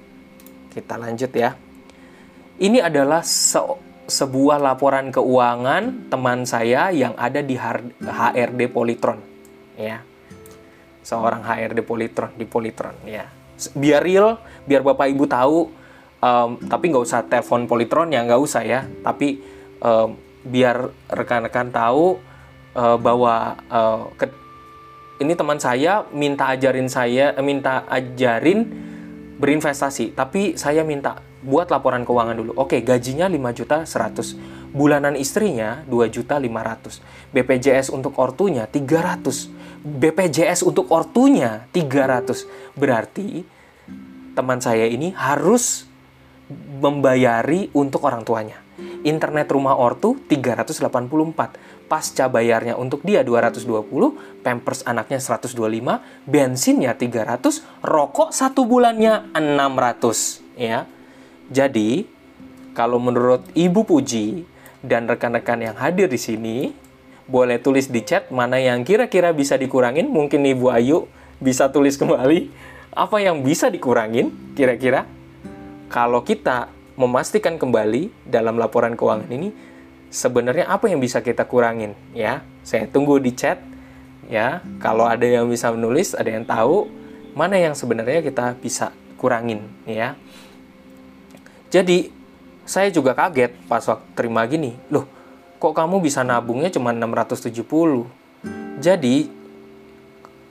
[0.70, 1.58] Kita lanjut ya.
[2.62, 3.58] Ini adalah se
[4.06, 9.18] sebuah laporan keuangan teman saya yang ada di HRD Politron,
[9.74, 10.06] ya.
[11.02, 13.26] Seorang HRD Politron di Politron ya.
[13.74, 14.38] Biar real,
[14.70, 15.85] biar Bapak Ibu tahu
[16.20, 18.84] um, tapi nggak usah telepon Politron ya, nggak usah ya.
[19.04, 19.40] Tapi
[19.82, 22.20] um, biar rekan-rekan tahu
[22.78, 24.30] uh, bahwa uh, ke,
[25.20, 28.68] ini teman saya minta ajarin saya eh, minta ajarin
[29.36, 32.52] berinvestasi, tapi saya minta buat laporan keuangan dulu.
[32.56, 34.72] Oke, gajinya 5 juta 100.
[34.72, 37.32] Bulanan istrinya 2 juta 500.
[37.32, 39.52] BPJS untuk ortunya 300.
[39.84, 42.74] BPJS untuk ortunya 300.
[42.74, 43.44] Berarti
[44.34, 45.86] teman saya ini harus
[46.52, 48.62] membayari untuk orang tuanya.
[49.06, 58.34] Internet rumah ortu 384 pasca bayarnya untuk dia 220, pampers anaknya 125, bensinnya 300, rokok
[58.34, 60.90] satu bulannya 600, ya.
[61.46, 62.10] Jadi,
[62.74, 64.42] kalau menurut Ibu Puji
[64.82, 66.74] dan rekan-rekan yang hadir di sini,
[67.26, 70.10] boleh tulis di chat mana yang kira-kira bisa dikurangin.
[70.10, 71.10] Mungkin Ibu Ayu
[71.42, 72.50] bisa tulis kembali
[72.94, 75.06] apa yang bisa dikurangin kira-kira.
[75.96, 76.68] Kalau kita
[77.00, 79.48] memastikan kembali dalam laporan keuangan ini,
[80.12, 82.44] sebenarnya apa yang bisa kita kurangin ya?
[82.60, 83.64] Saya tunggu di chat
[84.28, 84.60] ya.
[84.76, 86.92] Kalau ada yang bisa menulis ada yang tahu
[87.32, 90.20] mana yang sebenarnya kita bisa kurangin ya.
[91.72, 92.12] Jadi
[92.68, 95.08] saya juga kaget pas waktu terima gini loh
[95.56, 97.62] kok kamu bisa nabungnya cuma 670
[98.82, 99.16] jadi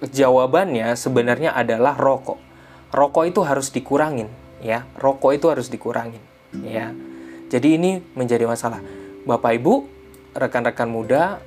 [0.09, 2.41] jawabannya sebenarnya adalah rokok.
[2.89, 6.21] Rokok itu harus dikurangin ya rokok itu harus dikurangin
[6.65, 6.89] ya
[7.45, 8.81] jadi ini menjadi masalah
[9.25, 9.89] Bapak Ibu,
[10.37, 11.41] rekan-rekan muda,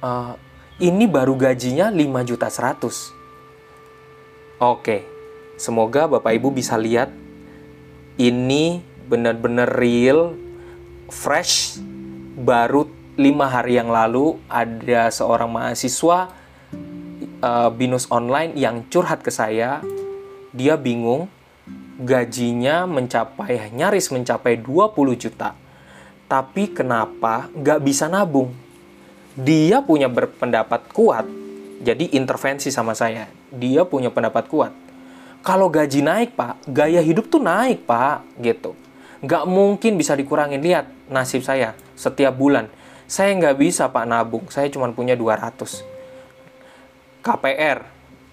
[0.00, 0.32] uh,
[0.80, 3.12] ini baru gajinya 5 juta 100.
[4.56, 5.04] Oke,
[5.60, 7.12] semoga Bapak Ibu bisa lihat
[8.16, 10.32] ini benar-benar real,
[11.12, 11.76] fresh,
[12.32, 12.88] baru
[13.20, 16.32] lima hari yang lalu ada seorang mahasiswa
[17.44, 19.84] uh, binus online yang curhat ke saya.
[20.56, 21.28] Dia bingung,
[22.00, 25.52] gajinya mencapai nyaris mencapai 20 juta
[26.32, 28.56] tapi kenapa nggak bisa nabung?
[29.36, 31.28] Dia punya berpendapat kuat,
[31.84, 33.28] jadi intervensi sama saya.
[33.52, 34.72] Dia punya pendapat kuat.
[35.44, 38.72] Kalau gaji naik, Pak, gaya hidup tuh naik, Pak, gitu.
[39.20, 40.64] Nggak mungkin bisa dikurangin.
[40.64, 42.72] Lihat nasib saya setiap bulan.
[43.04, 44.48] Saya nggak bisa, Pak, nabung.
[44.48, 45.84] Saya cuma punya 200.
[47.20, 47.84] KPR,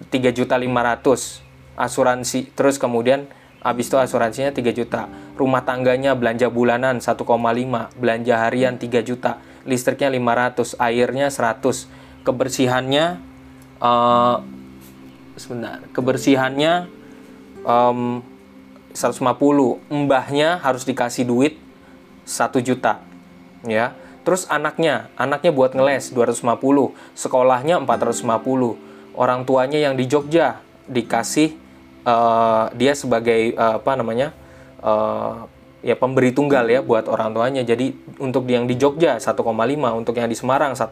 [0.08, 1.44] 3.500.
[1.76, 3.28] Asuransi, terus kemudian
[3.60, 5.04] Habis itu asuransinya 3 juta.
[5.36, 7.28] Rumah tangganya belanja bulanan 1,5,
[8.00, 9.36] belanja harian 3 juta,
[9.68, 12.24] listriknya 500, airnya 100.
[12.24, 13.20] Kebersihannya
[13.84, 14.36] uh,
[15.36, 16.88] sebentar, kebersihannya
[17.68, 18.24] um,
[18.96, 19.28] 150.
[19.92, 21.60] Mbahnya harus dikasih duit
[22.24, 23.04] 1 juta.
[23.68, 23.92] Ya.
[24.24, 29.16] Terus anaknya, anaknya buat ngeles 250, sekolahnya 450.
[29.16, 31.56] Orang tuanya yang di Jogja dikasih
[32.04, 34.32] uh, dia sebagai uh, apa namanya
[34.80, 35.44] uh,
[35.80, 37.62] ya pemberi tunggal ya buat orang tuanya.
[37.64, 39.36] Jadi untuk yang di Jogja 1,5,
[39.96, 40.88] untuk yang di Semarang 1,5.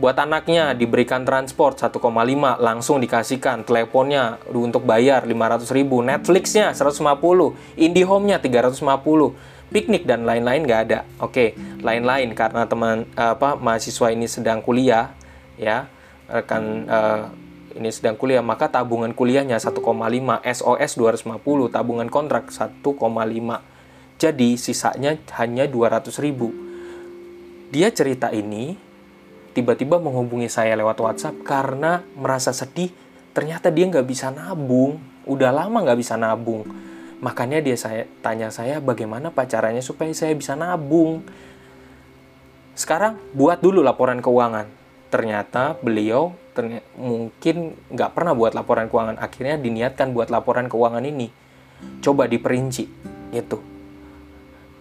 [0.00, 2.00] Buat anaknya diberikan transport 1,5
[2.56, 7.20] langsung dikasihkan teleponnya untuk bayar 500 ribu Netflixnya 150
[7.76, 8.80] IndiHome-nya 350
[9.70, 11.52] piknik dan lain-lain nggak ada oke
[11.84, 15.12] lain-lain karena teman apa mahasiswa ini sedang kuliah
[15.60, 15.86] ya
[16.32, 17.28] rekan uh,
[17.76, 19.78] ini sedang kuliah, maka tabungan kuliahnya 1,5,
[20.42, 22.82] SOS 250, tabungan kontrak 1,5.
[24.20, 26.50] Jadi sisanya hanya 200 ribu.
[27.70, 28.74] Dia cerita ini,
[29.54, 32.90] tiba-tiba menghubungi saya lewat WhatsApp karena merasa sedih,
[33.30, 34.98] ternyata dia nggak bisa nabung.
[35.22, 36.66] Udah lama nggak bisa nabung.
[37.22, 41.22] Makanya dia saya tanya saya bagaimana pacarannya supaya saya bisa nabung.
[42.74, 44.79] Sekarang buat dulu laporan keuangan.
[45.10, 49.18] Ternyata beliau ternyata, mungkin nggak pernah buat laporan keuangan.
[49.18, 51.28] Akhirnya diniatkan buat laporan keuangan ini.
[52.00, 52.86] Coba diperinci
[53.30, 53.58] itu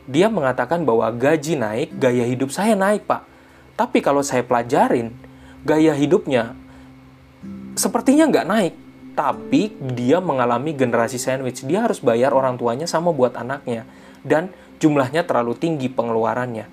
[0.09, 3.21] dia mengatakan bahwa gaji naik gaya hidup saya naik pak.
[3.77, 5.13] Tapi kalau saya pelajarin
[5.61, 6.57] gaya hidupnya
[7.77, 8.75] sepertinya nggak naik.
[9.13, 11.61] Tapi dia mengalami generasi sandwich.
[11.61, 13.85] Dia harus bayar orang tuanya sama buat anaknya.
[14.25, 14.49] Dan
[14.81, 16.65] jumlahnya terlalu tinggi pengeluarannya.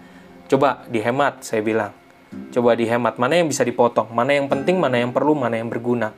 [0.48, 1.92] Coba dihemat saya bilang
[2.50, 6.10] Coba dihemat, mana yang bisa dipotong, mana yang penting, mana yang perlu, mana yang berguna.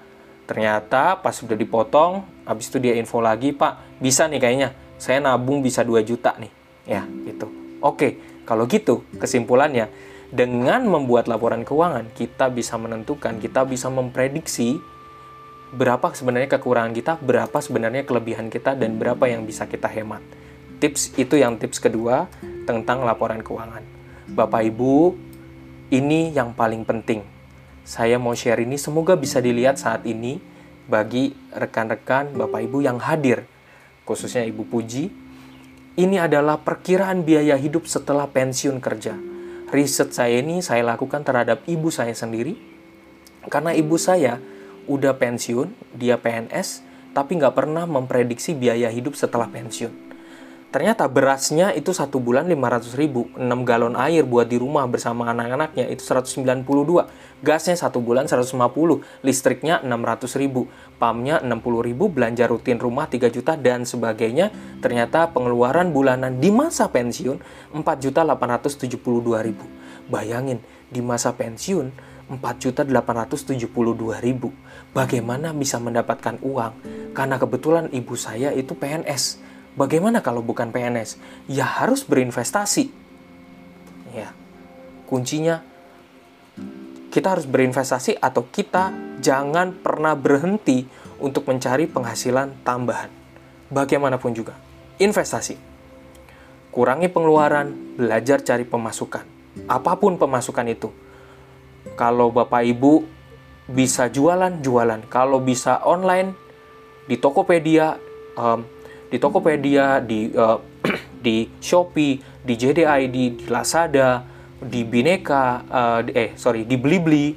[0.49, 5.61] Ternyata pas sudah dipotong, habis itu dia info lagi, Pak, bisa nih kayaknya, saya nabung
[5.61, 6.53] bisa 2 juta nih.
[6.89, 7.53] Ya, gitu.
[7.85, 8.17] Oke,
[8.49, 9.93] kalau gitu kesimpulannya,
[10.33, 14.81] dengan membuat laporan keuangan, kita bisa menentukan, kita bisa memprediksi
[15.69, 20.25] berapa sebenarnya kekurangan kita, berapa sebenarnya kelebihan kita, dan berapa yang bisa kita hemat.
[20.81, 22.25] Tips itu yang tips kedua
[22.65, 23.85] tentang laporan keuangan.
[24.33, 25.13] Bapak Ibu,
[25.89, 27.25] ini yang paling penting.
[27.89, 30.37] saya mau share ini semoga bisa dilihat saat ini
[30.85, 33.49] bagi rekan-rekan Bapak Ibu yang hadir,
[34.05, 35.09] khususnya Ibu Puji.
[35.97, 39.17] Ini adalah perkiraan biaya hidup setelah pensiun kerja.
[39.73, 42.61] Riset saya ini saya lakukan terhadap ibu saya sendiri,
[43.49, 44.37] karena ibu saya
[44.85, 46.85] udah pensiun, dia PNS,
[47.17, 50.08] tapi nggak pernah memprediksi biaya hidup setelah pensiun.
[50.69, 55.89] Ternyata berasnya itu satu bulan 500 ribu, 6 galon air buat di rumah bersama anak-anaknya
[55.89, 57.09] itu 192,
[57.41, 60.69] gasnya satu bulan 150, listriknya 600 ribu,
[61.01, 64.53] pamnya 60 ribu, belanja rutin rumah 3 juta dan sebagainya.
[64.85, 67.41] Ternyata pengeluaran bulanan di masa pensiun
[67.73, 69.65] 4 juta 872 ribu.
[70.13, 70.61] Bayangin
[70.93, 71.89] di masa pensiun
[72.29, 73.73] 4 juta 872
[74.21, 74.53] ribu.
[74.93, 76.73] Bagaimana bisa mendapatkan uang?
[77.17, 79.48] Karena kebetulan ibu saya itu PNS
[79.79, 81.23] Bagaimana kalau bukan PNS?
[81.47, 82.91] Ya harus berinvestasi.
[84.11, 84.35] Ya.
[85.07, 85.63] Kuncinya
[87.15, 88.91] kita harus berinvestasi atau kita
[89.23, 90.83] jangan pernah berhenti
[91.23, 93.11] untuk mencari penghasilan tambahan.
[93.71, 94.59] Bagaimanapun juga,
[94.99, 95.55] investasi.
[96.75, 99.25] Kurangi pengeluaran, belajar cari pemasukan.
[99.67, 100.91] Apa pun pemasukan itu.
[101.99, 103.03] Kalau Bapak Ibu
[103.71, 105.07] bisa jualan, jualan.
[105.11, 106.37] Kalau bisa online,
[107.09, 107.97] di Tokopedia,
[109.09, 110.61] di Tokopedia, di uh,
[111.25, 114.23] di Shopee, di JDID, di Lazada,
[114.61, 117.35] di Bineka, uh, eh sorry di Blibli.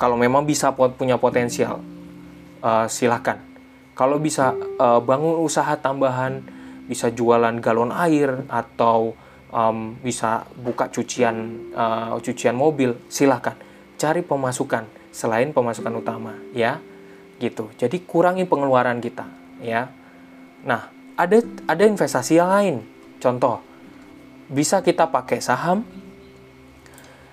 [0.00, 1.78] Kalau memang bisa punya potensial,
[2.64, 3.38] uh, silahkan.
[3.92, 6.42] Kalau bisa uh, bangun usaha tambahan,
[6.88, 9.14] bisa jualan galon air atau
[9.52, 13.54] um, bisa buka cucian uh, cucian mobil, silahkan.
[14.00, 16.80] Cari pemasukan selain pemasukan utama, ya,
[17.38, 17.70] gitu.
[17.76, 19.28] Jadi kurangi pengeluaran kita,
[19.60, 20.01] ya
[20.62, 22.76] Nah, ada ada investasi yang lain.
[23.18, 23.62] Contoh,
[24.50, 25.86] bisa kita pakai saham.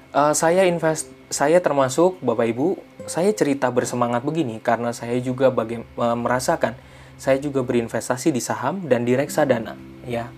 [0.09, 5.85] Uh, saya invest, saya termasuk Bapak Ibu, saya cerita bersemangat begini karena saya juga baga-
[6.01, 6.73] uh, merasakan
[7.19, 9.75] saya juga berinvestasi di saham dan di reksadana,
[10.07, 10.31] ya.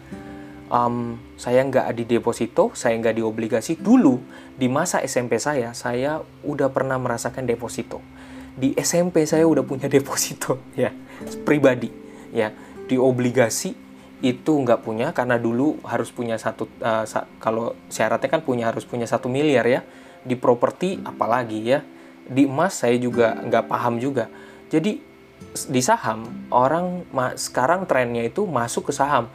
[0.71, 3.77] Um, saya nggak di deposito, saya nggak di obligasi.
[3.77, 4.17] Dulu
[4.57, 8.01] di masa SMP saya, saya udah pernah merasakan deposito.
[8.57, 10.89] Di SMP saya udah punya deposito, ya,
[11.45, 11.93] pribadi,
[12.33, 12.49] ya
[12.91, 13.71] di obligasi
[14.19, 18.83] itu nggak punya karena dulu harus punya satu uh, sa kalau syaratnya kan punya harus
[18.83, 19.81] punya satu miliar ya.
[20.21, 21.79] Di properti apalagi ya.
[22.27, 24.27] Di emas saya juga nggak paham juga.
[24.67, 24.99] Jadi
[25.71, 29.31] di saham orang sekarang trennya itu masuk ke saham.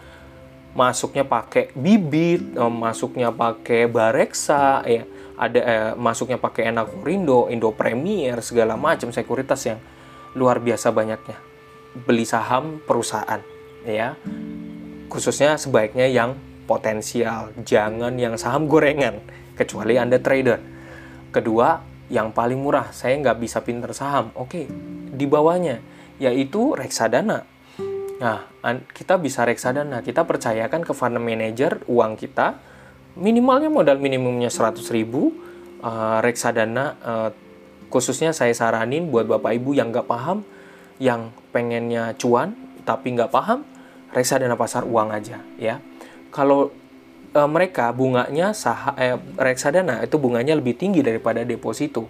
[0.76, 5.02] Masuknya pakai bibit eh, masuknya pakai bareksa ya.
[5.36, 9.82] Ada eh, masuknya pakai enak Indo Indo Premier segala macam sekuritas yang
[10.38, 11.55] luar biasa banyaknya
[12.04, 13.40] beli saham perusahaan
[13.86, 14.12] ya.
[15.08, 19.22] Khususnya sebaiknya yang potensial jangan yang saham gorengan
[19.56, 20.60] kecuali anda trader.
[21.32, 21.80] Kedua
[22.12, 24.34] yang paling murah saya nggak bisa pinter saham.
[24.36, 24.68] Oke
[25.16, 25.80] di bawahnya
[26.20, 27.46] yaitu reksadana.
[28.20, 28.38] Nah
[28.92, 30.02] kita bisa reksadana.
[30.04, 32.58] Kita percayakan ke fund manager uang kita
[33.16, 35.32] minimalnya modal minimumnya 100 ribu.
[35.76, 37.30] Uh, reksadana uh,
[37.92, 40.42] khususnya saya saranin buat bapak ibu yang nggak paham
[40.96, 42.56] yang pengennya cuan
[42.86, 43.66] tapi nggak paham,
[44.14, 45.82] reksadana pasar uang aja ya.
[46.30, 46.70] Kalau
[47.34, 52.06] e, mereka bunganya sah eh, reksadana itu bunganya lebih tinggi daripada deposito.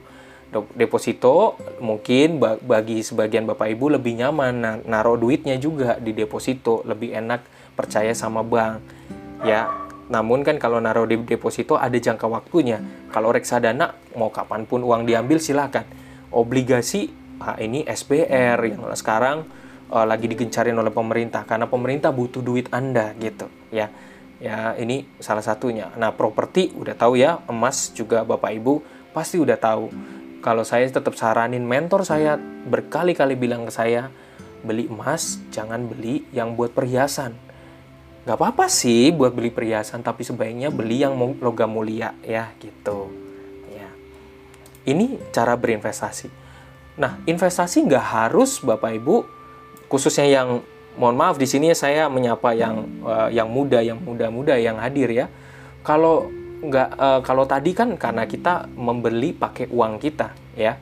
[0.79, 7.75] Deposito mungkin bagi sebagian bapak ibu lebih nyaman naruh duitnya juga di deposito lebih enak
[7.75, 8.81] percaya sama bank
[9.43, 9.69] ya.
[10.07, 12.79] Namun kan kalau naruh di deposito ada jangka waktunya.
[13.11, 15.83] Kalau reksadana mau kapan pun uang diambil silakan.
[16.31, 17.11] Obligasi
[17.61, 19.45] ini SBR yang sekarang
[19.91, 23.91] uh, lagi digencarin oleh pemerintah karena pemerintah butuh duit Anda gitu ya.
[24.37, 25.89] Ya, ini salah satunya.
[25.97, 28.75] Nah, properti udah tahu ya, emas juga Bapak Ibu
[29.17, 29.89] pasti udah tahu.
[30.45, 32.37] Kalau saya tetap saranin mentor saya
[32.69, 34.13] berkali-kali bilang ke saya,
[34.61, 37.33] beli emas jangan beli yang buat perhiasan.
[38.29, 43.09] Gak apa-apa sih buat beli perhiasan, tapi sebaiknya beli yang logam mulia ya gitu.
[43.73, 43.89] Ya.
[44.85, 46.46] Ini cara berinvestasi.
[46.97, 49.17] Nah, investasi nggak harus Bapak Ibu,
[49.93, 50.65] khususnya yang
[50.97, 55.27] mohon maaf di sini saya menyapa yang uh, yang muda, yang muda-muda yang hadir ya.
[55.85, 56.33] Kalau
[56.65, 60.81] nggak uh, kalau tadi kan karena kita membeli pakai uang kita ya,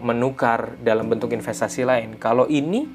[0.00, 2.16] menukar dalam bentuk investasi lain.
[2.16, 2.88] Kalau ini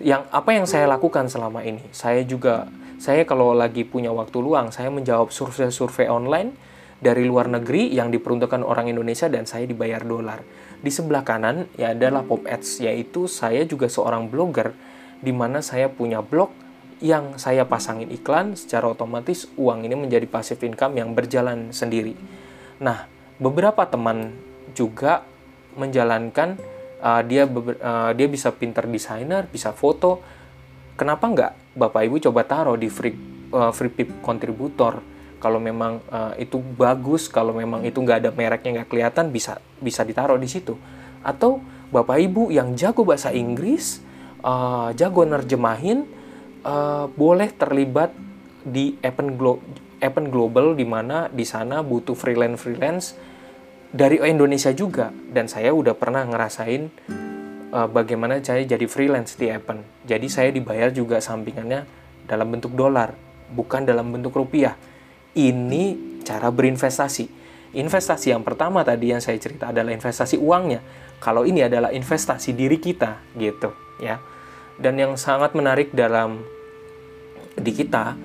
[0.00, 2.64] yang apa yang saya lakukan selama ini, saya juga
[2.96, 6.56] saya kalau lagi punya waktu luang, saya menjawab survei-survei online
[7.02, 10.40] dari luar negeri yang diperuntukkan orang Indonesia dan saya dibayar dolar
[10.82, 14.74] di sebelah kanan ya adalah pop ads yaitu saya juga seorang blogger
[15.22, 16.50] di mana saya punya blog
[17.02, 22.14] yang saya pasangin iklan secara otomatis uang ini menjadi passive income yang berjalan sendiri.
[22.78, 23.06] Nah,
[23.42, 24.34] beberapa teman
[24.74, 25.26] juga
[25.74, 26.58] menjalankan
[27.02, 30.22] uh, dia uh, dia bisa pinter desainer, bisa foto.
[30.94, 33.14] Kenapa nggak Bapak Ibu coba taruh di free
[33.50, 35.02] uh, free pip kontributor?
[35.42, 40.06] Kalau memang uh, itu bagus, kalau memang itu nggak ada mereknya nggak kelihatan, bisa bisa
[40.06, 40.78] ditaruh di situ.
[41.26, 41.58] Atau
[41.90, 43.98] Bapak Ibu yang jago bahasa Inggris,
[44.46, 46.06] uh, jago nerjemahin,
[46.62, 48.14] uh, boleh terlibat
[48.62, 49.58] di event glo
[49.98, 53.06] event global di mana di sana butuh freelance freelance
[53.90, 56.88] dari Indonesia juga dan saya udah pernah ngerasain
[57.72, 59.82] uh, bagaimana saya jadi freelance di Appen.
[60.04, 61.84] Jadi saya dibayar juga sampingannya
[62.28, 63.16] dalam bentuk dolar,
[63.52, 64.76] bukan dalam bentuk rupiah.
[65.32, 65.84] Ini
[66.22, 67.40] cara berinvestasi.
[67.72, 70.84] Investasi yang pertama tadi yang saya cerita adalah investasi uangnya.
[71.22, 73.72] Kalau ini adalah investasi diri kita, gitu
[74.02, 74.20] ya.
[74.76, 76.44] Dan yang sangat menarik dalam
[77.56, 78.16] di kita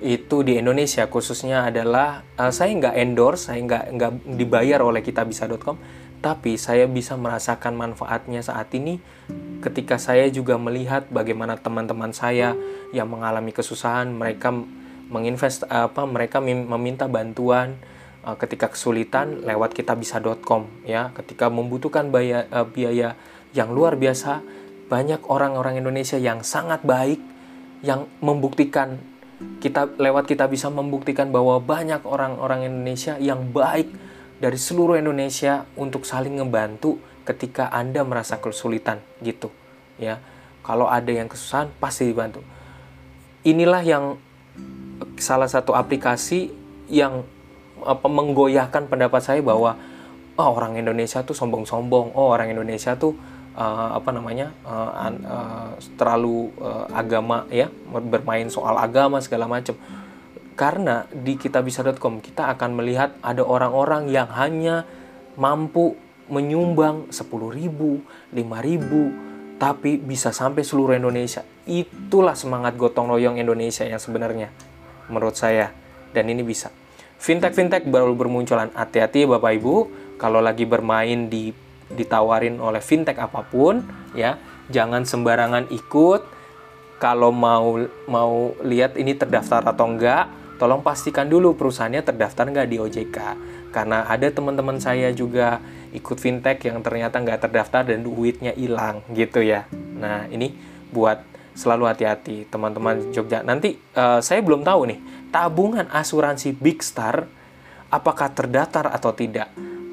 [0.00, 5.76] itu di Indonesia khususnya adalah uh, saya nggak endorse, saya nggak nggak dibayar oleh kitabisa.com,
[6.24, 9.00] tapi saya bisa merasakan manfaatnya saat ini
[9.60, 12.56] ketika saya juga melihat bagaimana teman-teman saya
[12.96, 14.56] yang mengalami kesusahan, mereka
[15.10, 17.76] menginvest apa mereka meminta bantuan
[18.22, 23.18] uh, ketika kesulitan lewat kitabisa.com ya, ketika membutuhkan biaya, uh, biaya
[23.50, 24.40] yang luar biasa,
[24.86, 27.18] banyak orang-orang Indonesia yang sangat baik
[27.82, 29.02] yang membuktikan
[29.40, 33.88] kita lewat kita bisa membuktikan bahwa banyak orang-orang Indonesia yang baik
[34.36, 39.48] dari seluruh Indonesia untuk saling ngebantu ketika Anda merasa kesulitan gitu
[39.96, 40.20] ya.
[40.60, 42.44] Kalau ada yang kesusahan pasti dibantu.
[43.48, 44.04] Inilah yang
[45.20, 46.52] salah satu aplikasi
[46.90, 47.24] yang
[47.80, 49.76] apa menggoyahkan pendapat saya bahwa
[50.36, 53.16] oh, orang Indonesia tuh sombong-sombong, oh orang Indonesia tuh
[53.56, 59.76] uh, apa namanya uh, uh, terlalu uh, agama ya bermain soal agama segala macam
[60.54, 64.84] karena di kitabisa.com kita akan melihat ada orang-orang yang hanya
[65.40, 65.96] mampu
[66.30, 67.72] menyumbang 10.000,
[68.36, 71.44] 5.000 tapi bisa sampai seluruh Indonesia.
[71.68, 74.52] Itulah semangat gotong royong Indonesia yang sebenarnya
[75.10, 75.74] menurut saya.
[76.14, 76.70] Dan ini bisa.
[77.20, 78.72] Fintech-fintech baru bermunculan.
[78.72, 79.76] Hati-hati Bapak Ibu.
[80.16, 81.52] Kalau lagi bermain di
[81.90, 83.82] ditawarin oleh fintech apa pun
[84.14, 84.38] ya
[84.70, 86.22] jangan sembarangan ikut.
[87.00, 90.28] Kalau mau mau lihat ini terdaftar atau enggak
[90.60, 93.18] tolong pastikan dulu perusahaannya terdaftar enggak di OJK
[93.72, 95.64] karena ada teman-teman saya juga
[95.96, 99.64] ikut fintech yang ternyata nggak terdaftar dan duitnya hilang gitu ya.
[99.72, 100.52] Nah ini
[100.92, 104.98] buat selalu hati-hati teman-teman Jogja nanti uh, saya belum tahu nih
[105.34, 107.26] tabungan asuransi Big Star
[107.90, 109.50] apakah terdaftar atau tidak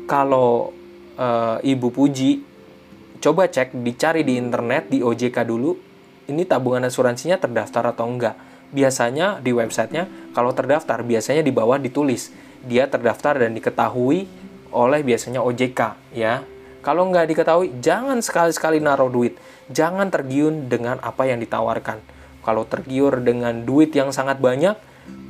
[0.08, 0.72] kalau
[1.20, 2.40] uh, Ibu Puji,
[3.20, 5.76] coba cek, dicari di internet, di OJK dulu,
[6.32, 8.40] ini tabungan asuransinya terdaftar atau enggak.
[8.72, 12.32] Biasanya di websitenya, kalau terdaftar, biasanya di bawah ditulis,
[12.64, 14.28] dia terdaftar dan diketahui
[14.72, 15.80] oleh biasanya OJK,
[16.16, 16.48] ya.
[16.80, 19.36] Kalau nggak diketahui, jangan sekali-sekali naruh duit.
[19.68, 22.00] Jangan tergiur dengan apa yang ditawarkan.
[22.44, 24.80] Kalau tergiur dengan duit yang sangat banyak,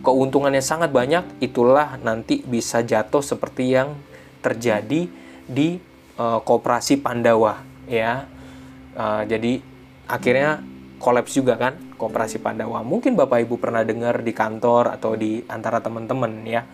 [0.05, 3.97] keuntungannya sangat banyak, itulah nanti bisa jatuh seperti yang
[4.45, 5.09] terjadi
[5.49, 5.81] di
[6.21, 8.29] uh, koperasi Pandawa ya.
[8.93, 9.61] Uh, jadi
[10.05, 10.61] akhirnya
[11.01, 12.85] kolaps juga kan koperasi Pandawa.
[12.85, 16.65] Mungkin Bapak Ibu pernah dengar di kantor atau di antara teman-teman ya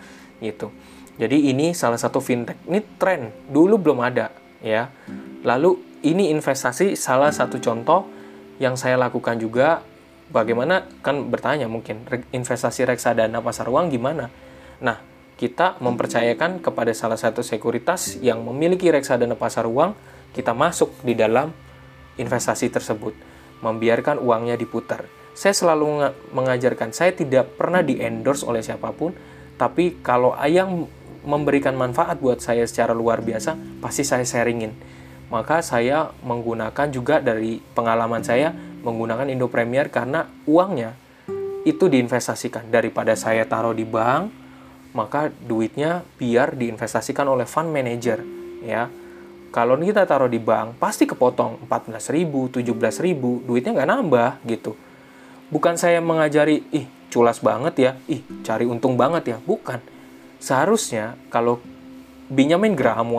[0.44, 0.72] gitu.
[1.16, 2.58] Jadi ini salah satu fintech.
[2.68, 4.90] Ini tren, dulu belum ada ya.
[5.46, 8.06] Lalu ini investasi salah satu contoh
[8.60, 9.82] yang saya lakukan juga
[10.30, 14.28] bagaimana kan bertanya mungkin investasi reksadana pasar uang gimana.
[14.84, 15.00] Nah,
[15.40, 19.96] kita mempercayakan kepada salah satu sekuritas yang memiliki reksadana pasar uang,
[20.36, 21.50] kita masuk di dalam
[22.20, 23.18] investasi tersebut,
[23.66, 25.10] membiarkan uangnya diputar.
[25.34, 29.18] Saya selalu mengajarkan, saya tidak pernah di-endorse oleh siapa pun,
[29.58, 30.86] tapi kalau ayang
[31.26, 34.93] memberikan manfaat buat saya secara luar biasa, pasti saya sharingin.
[35.34, 38.54] Maka saya menggunakan juga dari pengalaman saya
[38.86, 40.94] menggunakan Indo Premier karena uangnya
[41.66, 42.70] itu diinvestasikan.
[42.70, 44.46] Daripada saya taruh di bank
[44.94, 48.22] maka duitnya biar diinvestasikan oleh fund manager
[48.62, 48.88] ya.
[49.50, 52.30] Kalau kita taruh di bank pasti kepotong 14.000
[52.62, 54.78] 17.000 duitnya nggak nambah gitu.
[55.50, 59.38] Bukan saya mengajari ih culas banget ya ih cari untung banget ya.
[59.42, 59.82] Bukan.
[60.38, 61.58] Seharusnya kalau
[62.30, 63.14] Benjamin Graham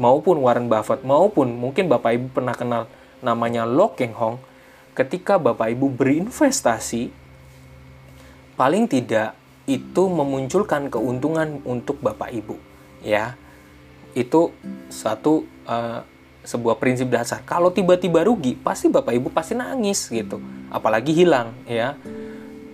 [0.00, 2.88] maupun Warren Buffett maupun mungkin Bapak Ibu pernah kenal
[3.20, 4.40] namanya Lo Keng Hong
[4.96, 7.12] ketika Bapak Ibu berinvestasi
[8.56, 9.36] paling tidak
[9.68, 12.56] itu memunculkan keuntungan untuk Bapak Ibu
[13.04, 13.36] ya.
[14.16, 14.50] Itu
[14.90, 16.02] satu uh,
[16.42, 17.46] sebuah prinsip dasar.
[17.46, 20.42] Kalau tiba-tiba rugi pasti Bapak Ibu pasti nangis gitu.
[20.72, 21.94] Apalagi hilang ya.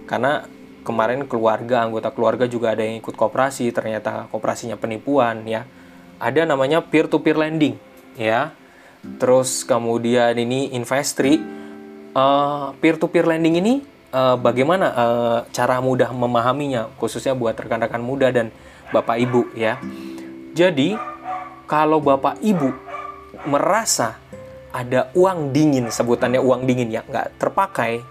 [0.09, 0.49] Karena
[0.87, 5.67] kemarin keluarga anggota keluarga juga ada yang ikut koperasi ternyata koperasinya penipuan ya
[6.17, 7.77] ada namanya peer to peer lending
[8.17, 8.53] ya.
[9.23, 11.39] Terus kemudian ini investri
[12.17, 13.75] uh, peer to peer lending ini
[14.11, 18.51] uh, bagaimana uh, cara mudah memahaminya khususnya buat rekan-rekan muda dan
[18.91, 19.79] bapak ibu ya.
[20.57, 20.97] Jadi
[21.69, 22.73] kalau bapak ibu
[23.47, 24.19] merasa
[24.77, 28.05] ada uang dingin sebutannya uang dingin ya nggak terpakai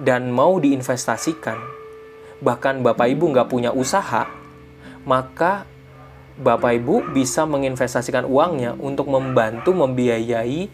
[0.00, 1.58] dan mau diinvestasikan
[2.42, 4.26] bahkan bapak ibu nggak punya usaha
[5.06, 5.66] maka
[6.32, 10.68] Bapak Ibu bisa menginvestasikan uangnya untuk membantu membiayai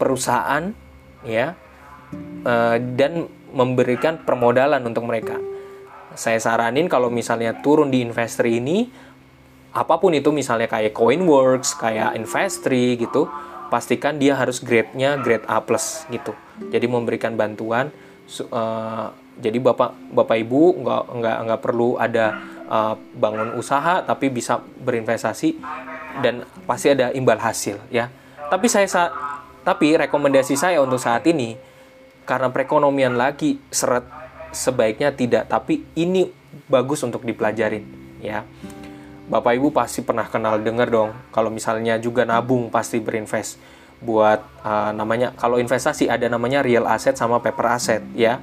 [0.00, 0.72] perusahaan
[1.24, 1.52] ya
[2.44, 5.38] eh, dan memberikan permodalan untuk mereka.
[6.14, 8.86] Saya saranin kalau misalnya turun di Investri ini
[9.74, 13.26] apa pun itu misalnya kayak Coinworks, kayak Investri gitu,
[13.74, 15.58] pastikan dia harus grade-nya grade A+
[16.14, 16.32] gitu.
[16.70, 17.90] Jadi memberikan bantuan
[18.54, 22.38] uh, jadi Bapak Bapak Ibu nggak nggak nggak perlu ada
[22.68, 25.58] uh, bangun usaha tapi bisa berinvestasi
[26.22, 28.08] dan pasti ada imbal hasil ya.
[28.48, 29.10] Tapi saya sa
[29.64, 31.56] tapi rekomendasi saya untuk saat ini
[32.28, 34.04] karena perekonomian lagi seret
[34.54, 36.30] sebaiknya tidak tapi ini
[36.70, 37.84] bagus untuk dipelajarin
[38.20, 38.46] ya.
[39.24, 43.56] Bapak Ibu pasti pernah kenal dengar dong kalau misalnya juga nabung pasti berinvest
[44.04, 48.38] buat uh, namanya kalau investasi ada namanya real asset sama paper asset ya.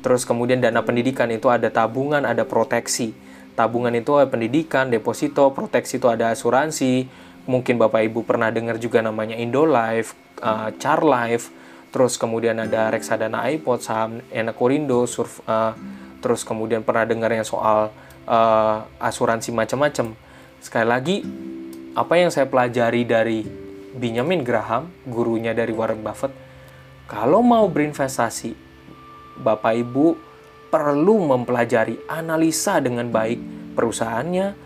[0.00, 3.16] Terus kemudian dana pendidikan itu ada tabungan, ada proteksi
[3.54, 7.06] tabungan itu ada pendidikan, deposito, proteksi itu ada asuransi.
[7.46, 11.52] Mungkin Bapak Ibu pernah dengar juga namanya Indolife, uh, Charlife,
[11.94, 15.76] terus kemudian ada reksadana iPod, saham Enakorindo, surf, uh,
[16.18, 17.92] terus kemudian pernah dengar yang soal
[18.26, 20.16] uh, asuransi macam-macam.
[20.64, 21.16] Sekali lagi,
[21.94, 23.44] apa yang saya pelajari dari
[23.94, 26.32] Benjamin Graham, gurunya dari Warren Buffett,
[27.04, 28.56] kalau mau berinvestasi,
[29.38, 30.33] Bapak Ibu
[30.74, 33.38] perlu mempelajari analisa dengan baik
[33.78, 34.58] perusahaannya,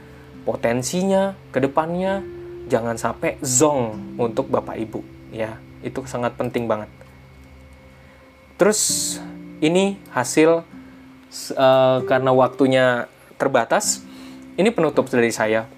[0.49, 2.25] potensinya, ke depannya,
[2.65, 5.05] jangan sampai zong untuk Bapak Ibu
[5.37, 5.61] ya.
[5.85, 6.89] Itu sangat penting banget.
[8.57, 8.81] Terus
[9.61, 10.65] ini hasil
[11.53, 13.05] uh, karena waktunya
[13.37, 14.01] terbatas,
[14.57, 15.69] ini penutup dari saya.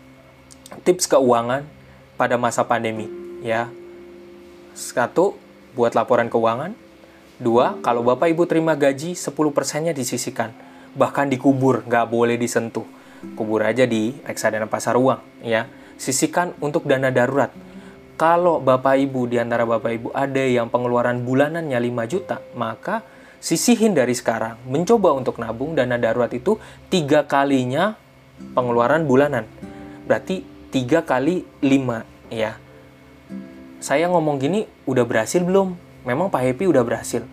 [0.87, 1.66] Tips keuangan
[2.14, 3.11] pada masa pandemi
[3.43, 3.66] ya.
[4.78, 5.35] Satu,
[5.74, 6.78] buat laporan keuangan,
[7.41, 10.53] Dua, kalau Bapak Ibu terima gaji, 10 persennya disisikan.
[10.93, 12.84] Bahkan dikubur, nggak boleh disentuh.
[13.32, 15.64] Kubur aja di reksadana pasar uang, ya.
[15.97, 17.49] Sisikan untuk dana darurat.
[18.20, 23.01] Kalau Bapak Ibu, di antara Bapak Ibu ada yang pengeluaran bulanannya 5 juta, maka
[23.41, 24.61] sisihin dari sekarang.
[24.68, 26.61] Mencoba untuk nabung dana darurat itu
[26.93, 27.97] tiga kalinya
[28.53, 29.49] pengeluaran bulanan.
[30.05, 32.61] Berarti tiga kali lima, ya.
[33.80, 35.88] Saya ngomong gini, udah berhasil belum?
[36.05, 37.24] Memang Pak Happy udah berhasil.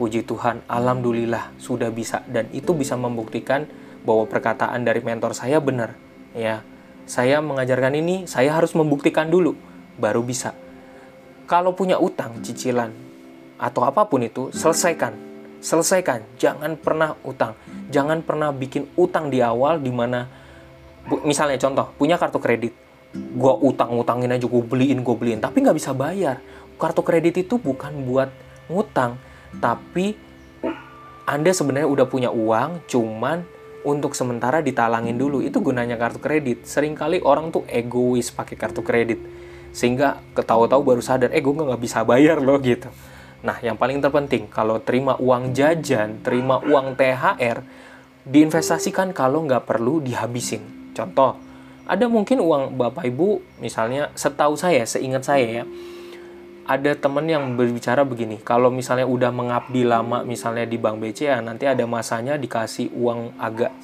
[0.00, 3.68] Puji Tuhan, alhamdulillah sudah bisa dan itu bisa membuktikan
[4.02, 5.94] bahwa perkataan dari mentor saya benar.
[6.32, 6.64] Ya,
[7.04, 9.54] saya mengajarkan ini, saya harus membuktikan dulu
[10.00, 10.56] baru bisa.
[11.46, 12.90] Kalau punya utang, cicilan
[13.60, 15.14] atau apa pun itu, selesaikan.
[15.62, 17.54] Selesaikan, jangan pernah utang.
[17.92, 20.26] Jangan pernah bikin utang di awal di mana
[21.22, 22.74] misalnya contoh, punya kartu kredit.
[23.12, 26.40] Gua utang-utangin aja, gue beliin, gue beliin, tapi nggak bisa bayar
[26.82, 28.34] kartu kredit itu bukan buat
[28.66, 29.14] ngutang,
[29.62, 30.18] tapi
[31.22, 33.46] Anda sebenarnya udah punya uang, cuman
[33.86, 35.38] untuk sementara ditalangin dulu.
[35.38, 36.66] Itu gunanya kartu kredit.
[36.66, 39.22] Seringkali orang tuh egois pakai kartu kredit.
[39.70, 42.90] Sehingga ketahu-tahu baru sadar, eh gue nggak bisa bayar loh gitu.
[43.42, 47.58] Nah, yang paling terpenting, kalau terima uang jajan, terima uang THR,
[48.22, 50.94] diinvestasikan kalau nggak perlu dihabisin.
[50.94, 51.34] Contoh,
[51.82, 55.64] ada mungkin uang Bapak Ibu, misalnya setahu saya, seingat saya ya,
[56.62, 61.66] ada temen yang berbicara begini, kalau misalnya udah mengabdi lama misalnya di Bank BCA, nanti
[61.66, 63.74] ada masanya dikasih uang agak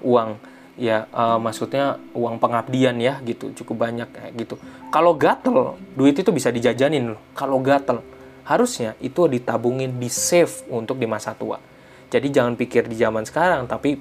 [0.00, 0.40] uang
[0.80, 4.54] ya uh, maksudnya uang pengabdian ya gitu cukup banyak kayak gitu.
[4.88, 8.00] Kalau gatel duit itu bisa dijajanin loh kalau gatel.
[8.42, 11.62] Harusnya itu ditabungin di save untuk di masa tua.
[12.10, 14.00] Jadi jangan pikir di zaman sekarang tapi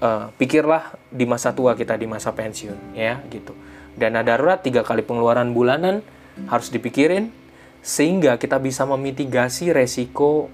[0.00, 3.52] uh, pikirlah di masa tua kita di masa pensiun ya gitu.
[3.94, 6.02] Dana darurat tiga kali pengeluaran bulanan
[6.50, 7.30] harus dipikirin
[7.84, 10.48] sehingga kita bisa memitigasi resiko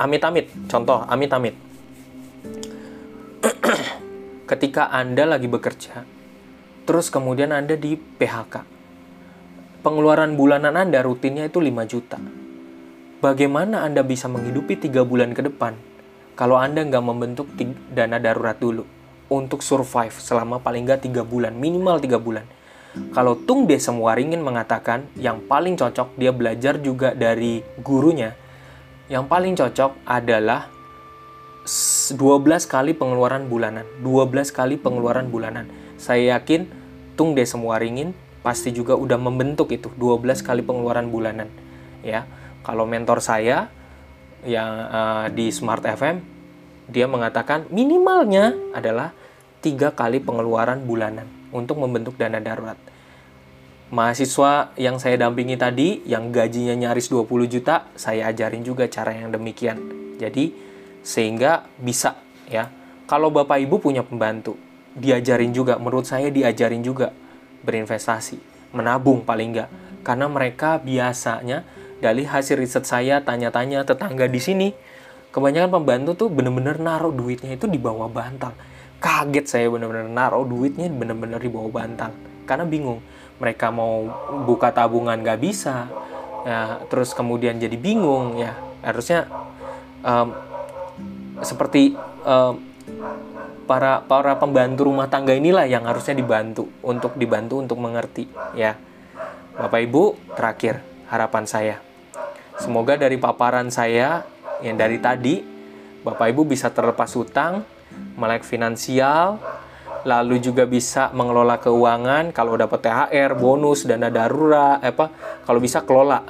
[0.00, 0.50] amit-amit.
[0.66, 1.54] Contoh, amit-amit.
[4.50, 6.02] Ketika Anda lagi bekerja,
[6.88, 8.66] terus kemudian Anda di PHK.
[9.80, 12.18] Pengeluaran bulanan Anda rutinnya itu 5 juta.
[13.20, 15.76] Bagaimana Anda bisa menghidupi 3 bulan ke depan
[16.36, 17.52] kalau Anda nggak membentuk
[17.92, 18.84] dana darurat dulu
[19.28, 22.44] untuk survive selama paling nggak 3 bulan, minimal 3 bulan
[23.14, 28.34] kalau Tung Desem Waringin mengatakan yang paling cocok dia belajar juga dari gurunya.
[29.06, 30.66] Yang paling cocok adalah
[31.66, 32.18] 12
[32.66, 33.86] kali pengeluaran bulanan.
[34.02, 35.70] 12 kali pengeluaran bulanan.
[36.02, 36.66] Saya yakin
[37.14, 38.10] Tung Desa Muaringin
[38.42, 41.46] pasti juga udah membentuk itu 12 kali pengeluaran bulanan
[42.02, 42.26] ya.
[42.66, 43.70] Kalau mentor saya
[44.42, 46.24] yang uh, di Smart FM
[46.90, 49.14] dia mengatakan minimalnya adalah
[49.62, 52.78] tiga kali pengeluaran bulanan untuk membentuk dana darurat.
[53.90, 59.34] Mahasiswa yang saya dampingi tadi yang gajinya nyaris 20 juta, saya ajarin juga cara yang
[59.34, 59.82] demikian.
[60.14, 60.54] Jadi
[61.02, 62.14] sehingga bisa
[62.46, 62.70] ya.
[63.10, 64.54] Kalau Bapak Ibu punya pembantu,
[64.94, 67.10] diajarin juga menurut saya diajarin juga
[67.66, 68.38] berinvestasi,
[68.70, 69.70] menabung paling enggak.
[70.06, 71.66] Karena mereka biasanya
[71.98, 74.68] dari hasil riset saya tanya-tanya tetangga di sini,
[75.34, 78.54] kebanyakan pembantu tuh bener-bener naruh duitnya itu di bawah bantal.
[79.00, 82.12] Kaget saya bener-bener naruh duitnya bener-bener di bawah bantal.
[82.44, 83.00] Karena bingung,
[83.40, 84.04] mereka mau
[84.44, 85.88] buka tabungan nggak bisa,
[86.44, 88.52] ya terus kemudian jadi bingung ya.
[88.84, 89.24] Harusnya
[90.04, 90.36] um,
[91.40, 91.96] seperti
[92.28, 92.60] um,
[93.64, 98.76] para para pembantu rumah tangga inilah yang harusnya dibantu untuk dibantu untuk mengerti ya.
[99.56, 101.76] Bapak Ibu, terakhir harapan saya.
[102.60, 104.28] Semoga dari paparan saya
[104.60, 105.40] yang dari tadi
[106.00, 107.64] Bapak Ibu bisa terlepas hutang,
[108.18, 109.40] melek finansial,
[110.04, 115.12] lalu juga bisa mengelola keuangan kalau dapat THR, bonus, dana darurat, apa
[115.44, 116.24] kalau bisa kelola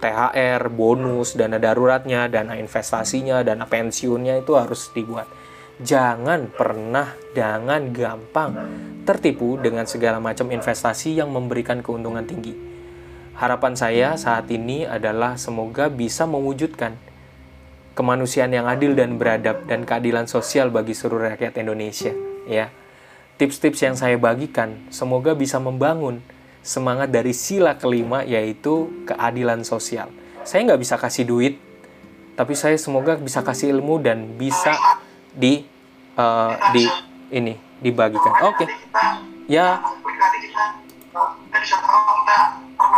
[0.00, 5.28] THR, bonus, dana daruratnya, dana investasinya, dana pensiunnya itu harus dibuat
[5.80, 8.52] jangan pernah, jangan gampang
[9.08, 12.52] tertipu dengan segala macam investasi yang memberikan keuntungan tinggi.
[13.40, 17.00] Harapan saya saat ini adalah semoga bisa mewujudkan
[17.94, 22.14] kemanusiaan yang adil dan beradab dan keadilan sosial bagi seluruh rakyat Indonesia.
[22.48, 22.72] Ya,
[23.36, 26.22] tips-tips yang saya bagikan semoga bisa membangun
[26.60, 30.12] semangat dari sila kelima yaitu keadilan sosial.
[30.44, 31.54] Saya nggak bisa kasih duit,
[32.36, 34.72] tapi saya semoga bisa kasih ilmu dan bisa
[35.32, 35.64] di
[36.16, 36.84] uh, di
[37.32, 38.34] ini dibagikan.
[38.48, 38.64] Oke.
[38.64, 38.68] Okay.
[39.50, 39.82] Ya.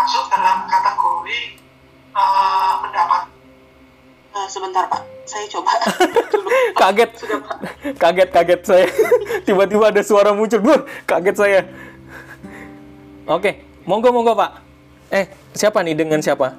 [0.03, 1.40] termasuk dalam kategori
[2.11, 3.41] uh, pendapat.
[4.33, 5.76] Uh, sebentar Pak, saya coba.
[6.80, 7.11] kaget,
[8.01, 8.87] kaget, kaget saya.
[9.47, 10.89] Tiba-tiba ada suara muncul, Bur.
[11.05, 11.61] Kaget saya.
[13.28, 14.64] Oke, monggo, monggo Pak.
[15.12, 16.57] Eh, siapa nih dengan siapa?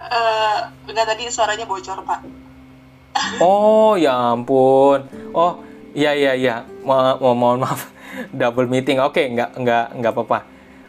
[0.00, 2.20] Uh, enggak tadi suaranya bocor Pak.
[3.44, 5.04] Oh ya ampun.
[5.36, 5.60] Oh
[5.92, 6.54] iya iya iya.
[6.80, 7.92] Mo mo mohon maaf.
[8.32, 8.96] Double meeting.
[8.98, 10.38] Oke, okay, nggak nggak nggak apa-apa.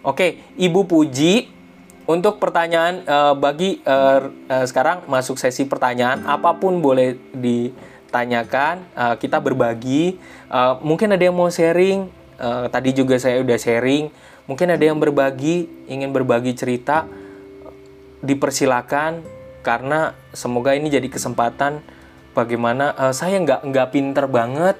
[0.03, 0.29] Oke, okay,
[0.59, 1.52] Ibu Puji,
[2.03, 8.83] untuk pertanyaan uh, bagi uh, uh, sekarang masuk sesi pertanyaan apa pun boleh ditanyakan.
[8.95, 10.19] Uh, kita berbagi.
[10.51, 12.11] Uh, mungkin ada yang mau sharing.
[12.35, 14.11] Uh, tadi juga saya udah sharing.
[14.43, 17.07] Mungkin ada yang berbagi, ingin berbagi cerita.
[18.23, 19.23] Dipersilakan
[19.63, 21.79] karena semoga ini jadi kesempatan
[22.35, 24.75] bagaimana uh, saya nggak nggak pinter banget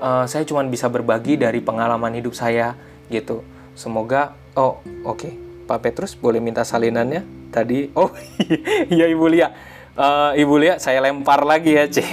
[0.00, 2.72] uh, saya cuma bisa berbagi dari pengalaman hidup saya
[3.12, 3.44] gitu
[3.76, 5.43] semoga oh oke okay.
[5.64, 7.50] Pak Petrus boleh minta salinannya?
[7.50, 8.12] Tadi oh
[8.94, 9.48] iya Ibu Lia.
[9.94, 12.04] Uh, Ibu Lia saya lempar lagi ya C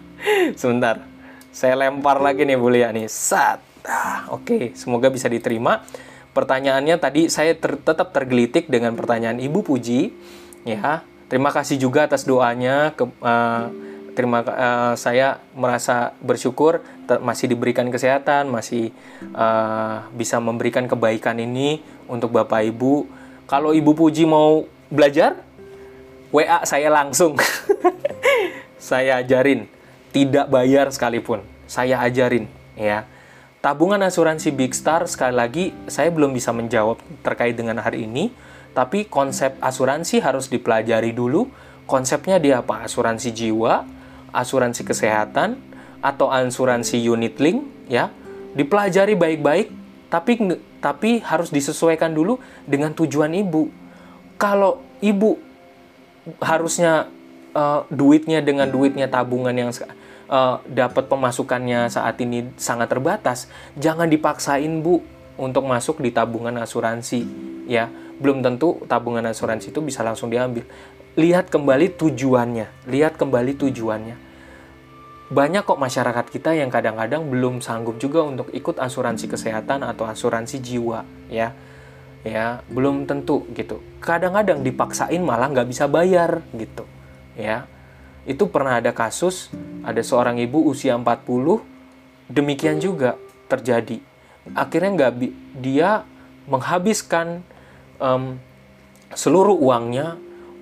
[0.60, 1.06] sebentar.
[1.54, 3.06] Saya lempar lagi nih Ibu Lia nih.
[3.06, 3.62] Sat.
[3.86, 4.44] Ah, oke.
[4.46, 4.64] Okay.
[4.74, 5.86] semoga bisa diterima.
[6.34, 10.12] Pertanyaannya tadi saya ter tetap tergelitik dengan pertanyaan Ibu Puji.
[10.66, 13.66] Ya terima kasih juga atas doanya ke uh,
[14.16, 16.80] terima uh, saya merasa bersyukur
[17.20, 18.90] masih diberikan kesehatan, masih
[19.36, 23.04] uh, bisa memberikan kebaikan ini untuk Bapak Ibu.
[23.44, 25.36] Kalau Ibu Puji mau belajar,
[26.32, 27.36] WA saya langsung.
[28.80, 29.68] saya ajarin,
[30.10, 31.44] tidak bayar sekalipun.
[31.68, 33.04] Saya ajarin, ya.
[33.60, 38.30] Tabungan asuransi Big Star sekali lagi saya belum bisa menjawab terkait dengan hari ini,
[38.72, 41.50] tapi konsep asuransi harus dipelajari dulu.
[41.86, 42.82] Konsepnya dia apa?
[42.82, 43.86] Asuransi jiwa,
[44.36, 45.56] asuransi kesehatan
[46.04, 48.12] atau asuransi unit link ya
[48.52, 49.72] dipelajari baik-baik
[50.06, 50.38] tapi
[50.78, 53.68] tapi harus disesuaikan dulu dengan tujuan ibu.
[54.38, 55.34] Kalau ibu
[56.38, 57.10] harusnya
[57.56, 59.70] uh, duitnya dengan duitnya tabungan yang
[60.30, 63.46] uh, dapat pemasukannya saat ini sangat terbatas
[63.78, 65.02] jangan dipaksain bu
[65.36, 67.26] untuk masuk di tabungan asuransi
[67.66, 67.90] ya.
[68.16, 70.64] Belum tentu tabungan asuransi itu bisa langsung diambil.
[71.16, 74.25] Lihat kembali tujuannya lihat kembali tujuannya
[75.26, 80.62] banyak kok masyarakat kita yang kadang-kadang belum sanggup juga untuk ikut asuransi kesehatan atau asuransi
[80.62, 81.50] jiwa ya.
[82.26, 83.82] Ya belum tentu gitu.
[84.02, 86.86] Kadang-kadang dipaksain malah nggak bisa bayar gitu
[87.34, 87.66] ya.
[88.26, 89.50] Itu pernah ada kasus
[89.86, 91.22] ada seorang ibu usia 40
[92.30, 93.18] demikian juga
[93.50, 94.02] terjadi.
[94.54, 95.12] Akhirnya nggak
[95.58, 96.02] dia
[96.46, 97.42] menghabiskan
[97.98, 98.38] um,
[99.14, 100.18] seluruh uangnya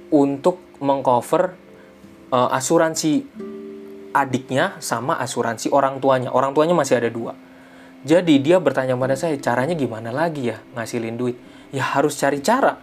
[0.08, 1.56] untuk mengcover
[2.32, 3.24] uh, asuransi
[4.14, 6.30] adiknya sama asuransi orang tuanya.
[6.30, 7.34] Orang tuanya masih ada dua.
[8.06, 11.36] Jadi dia bertanya pada saya, caranya gimana lagi ya ngasilin duit?
[11.74, 12.78] Ya harus cari cara.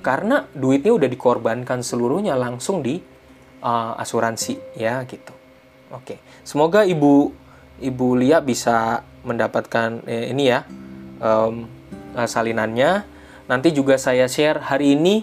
[0.00, 2.96] Karena duitnya udah dikorbankan seluruhnya langsung di
[3.60, 5.34] uh, asuransi ya gitu.
[5.92, 7.34] Oke, semoga ibu
[7.78, 10.64] ibu Lia bisa mendapatkan eh, ini ya
[11.20, 11.68] um,
[12.16, 13.04] salinannya.
[13.44, 15.20] Nanti juga saya share hari ini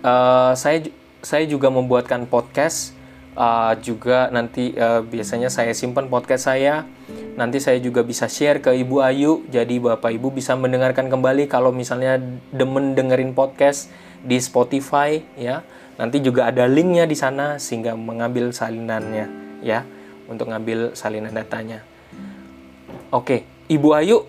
[0.00, 0.88] uh, saya
[1.20, 2.96] saya juga membuatkan podcast
[3.36, 6.84] uh, juga nanti uh, biasanya saya simpan podcast saya.
[7.32, 9.44] Nanti saya juga bisa share ke Ibu Ayu.
[9.48, 12.20] Jadi Bapak Ibu bisa mendengarkan kembali kalau misalnya
[12.52, 13.88] demen dengerin podcast
[14.20, 15.64] di Spotify ya.
[15.96, 19.26] Nanti juga ada linknya di sana sehingga mengambil salinannya
[19.64, 19.84] ya
[20.28, 21.84] untuk ngambil salinan datanya.
[23.12, 24.24] Oke, Ibu Ayu,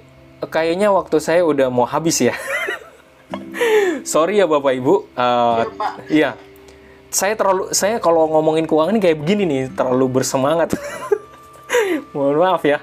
[0.51, 2.35] kayaknya waktu saya udah mau habis ya.
[4.03, 5.15] Sorry ya Bapak Ibu.
[5.15, 5.63] Uh,
[6.11, 6.35] iya,
[7.13, 10.73] saya terlalu saya kalau ngomongin keuangan ini kayak begini nih, terlalu bersemangat.
[12.17, 12.81] Mohon maaf ya,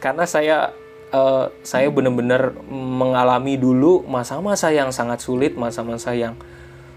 [0.00, 0.72] karena saya
[1.12, 6.32] uh, saya benar-benar mengalami dulu masa-masa yang sangat sulit, masa-masa yang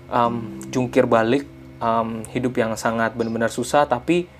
[0.07, 1.43] um, jungkir balik,
[1.83, 3.83] um, hidup yang sangat benar-benar susah.
[3.83, 4.31] Tapi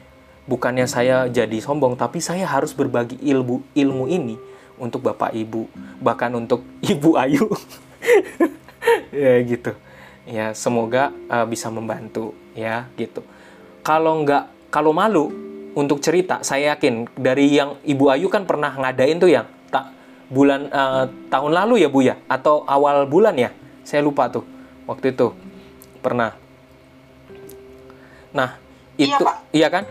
[0.48, 4.40] bukannya saya jadi sombong, tapi saya harus berbagi ilmu ilmu ini
[4.80, 5.68] untuk bapak ibu,
[6.00, 6.64] bahkan untuk
[6.96, 7.52] ibu Ayu.
[9.12, 9.76] ya gitu.
[10.30, 13.26] Ya semoga uh, bisa membantu ya gitu.
[13.82, 15.34] Kalau nggak kalau malu
[15.74, 19.90] untuk cerita, saya yakin dari yang ibu Ayu kan pernah ngadain tuh yang tak
[20.28, 23.50] bulan uh, tahun lalu ya bu ya atau awal bulan ya,
[23.82, 24.44] saya lupa tuh
[24.86, 25.32] waktu itu
[26.04, 26.36] pernah.
[28.32, 28.56] Nah,
[28.96, 29.84] itu iya, iya kan?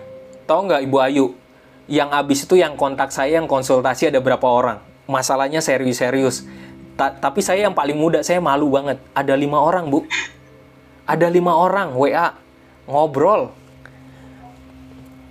[0.48, 1.26] Tahu nggak Ibu Ayu?
[1.90, 4.78] Yang abis itu yang kontak saya yang konsultasi ada berapa orang?
[5.10, 6.46] Masalahnya serius-serius.
[7.00, 9.00] Ta tapi saya yang paling muda, saya malu banget.
[9.16, 10.04] Ada lima orang, Bu.
[11.08, 12.36] Ada lima orang WA
[12.84, 13.56] ngobrol.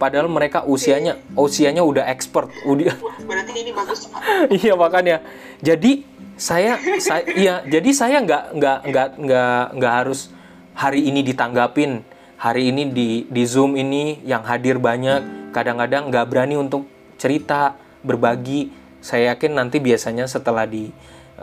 [0.01, 2.49] Padahal mereka usianya usianya udah expert.
[2.65, 2.97] Udah.
[3.29, 4.09] Berarti ini bagus,
[4.65, 5.21] iya makanya.
[5.61, 6.01] Jadi
[6.41, 10.33] saya saya iya, jadi saya nggak nggak nggak nggak nggak harus
[10.73, 12.01] hari ini ditanggapin,
[12.41, 16.89] hari ini di di Zoom ini yang hadir banyak, kadang-kadang nggak berani untuk
[17.21, 18.73] cerita, berbagi.
[18.99, 20.91] Saya yakin nanti biasanya setelah di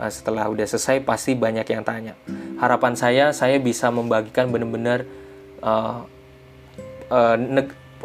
[0.07, 2.13] setelah udah selesai pasti banyak yang tanya.
[2.61, 5.09] Harapan saya saya bisa membagikan benar-benar
[5.65, 6.05] uh,
[7.09, 7.35] uh,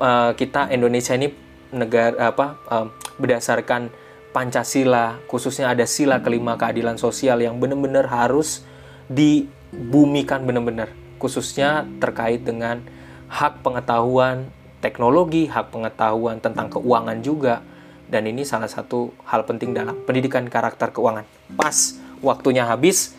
[0.00, 1.28] uh, kita Indonesia ini
[1.72, 2.86] negara apa uh,
[3.20, 3.92] berdasarkan
[4.32, 8.64] Pancasila, khususnya ada sila kelima keadilan sosial yang benar-benar harus
[9.12, 10.88] dibumikan benar-benar
[11.22, 12.82] khususnya terkait dengan
[13.30, 14.50] hak pengetahuan
[14.82, 17.62] teknologi, hak pengetahuan tentang keuangan juga.
[18.10, 21.24] Dan ini salah satu hal penting dalam pendidikan karakter keuangan.
[21.56, 23.14] Pas waktunya habis.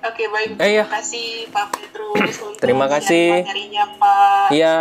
[0.01, 0.85] Oke baik, eh, terima iya.
[0.89, 3.45] kasih Pak Petrus untuk terima kasih.
[3.45, 4.49] materinya Pak.
[4.49, 4.77] Iya,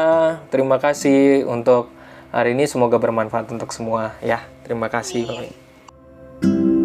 [0.48, 1.92] terima kasih untuk
[2.32, 4.40] hari ini semoga bermanfaat untuk semua ya.
[4.64, 5.28] Terima kasih.
[5.28, 6.79] Iya.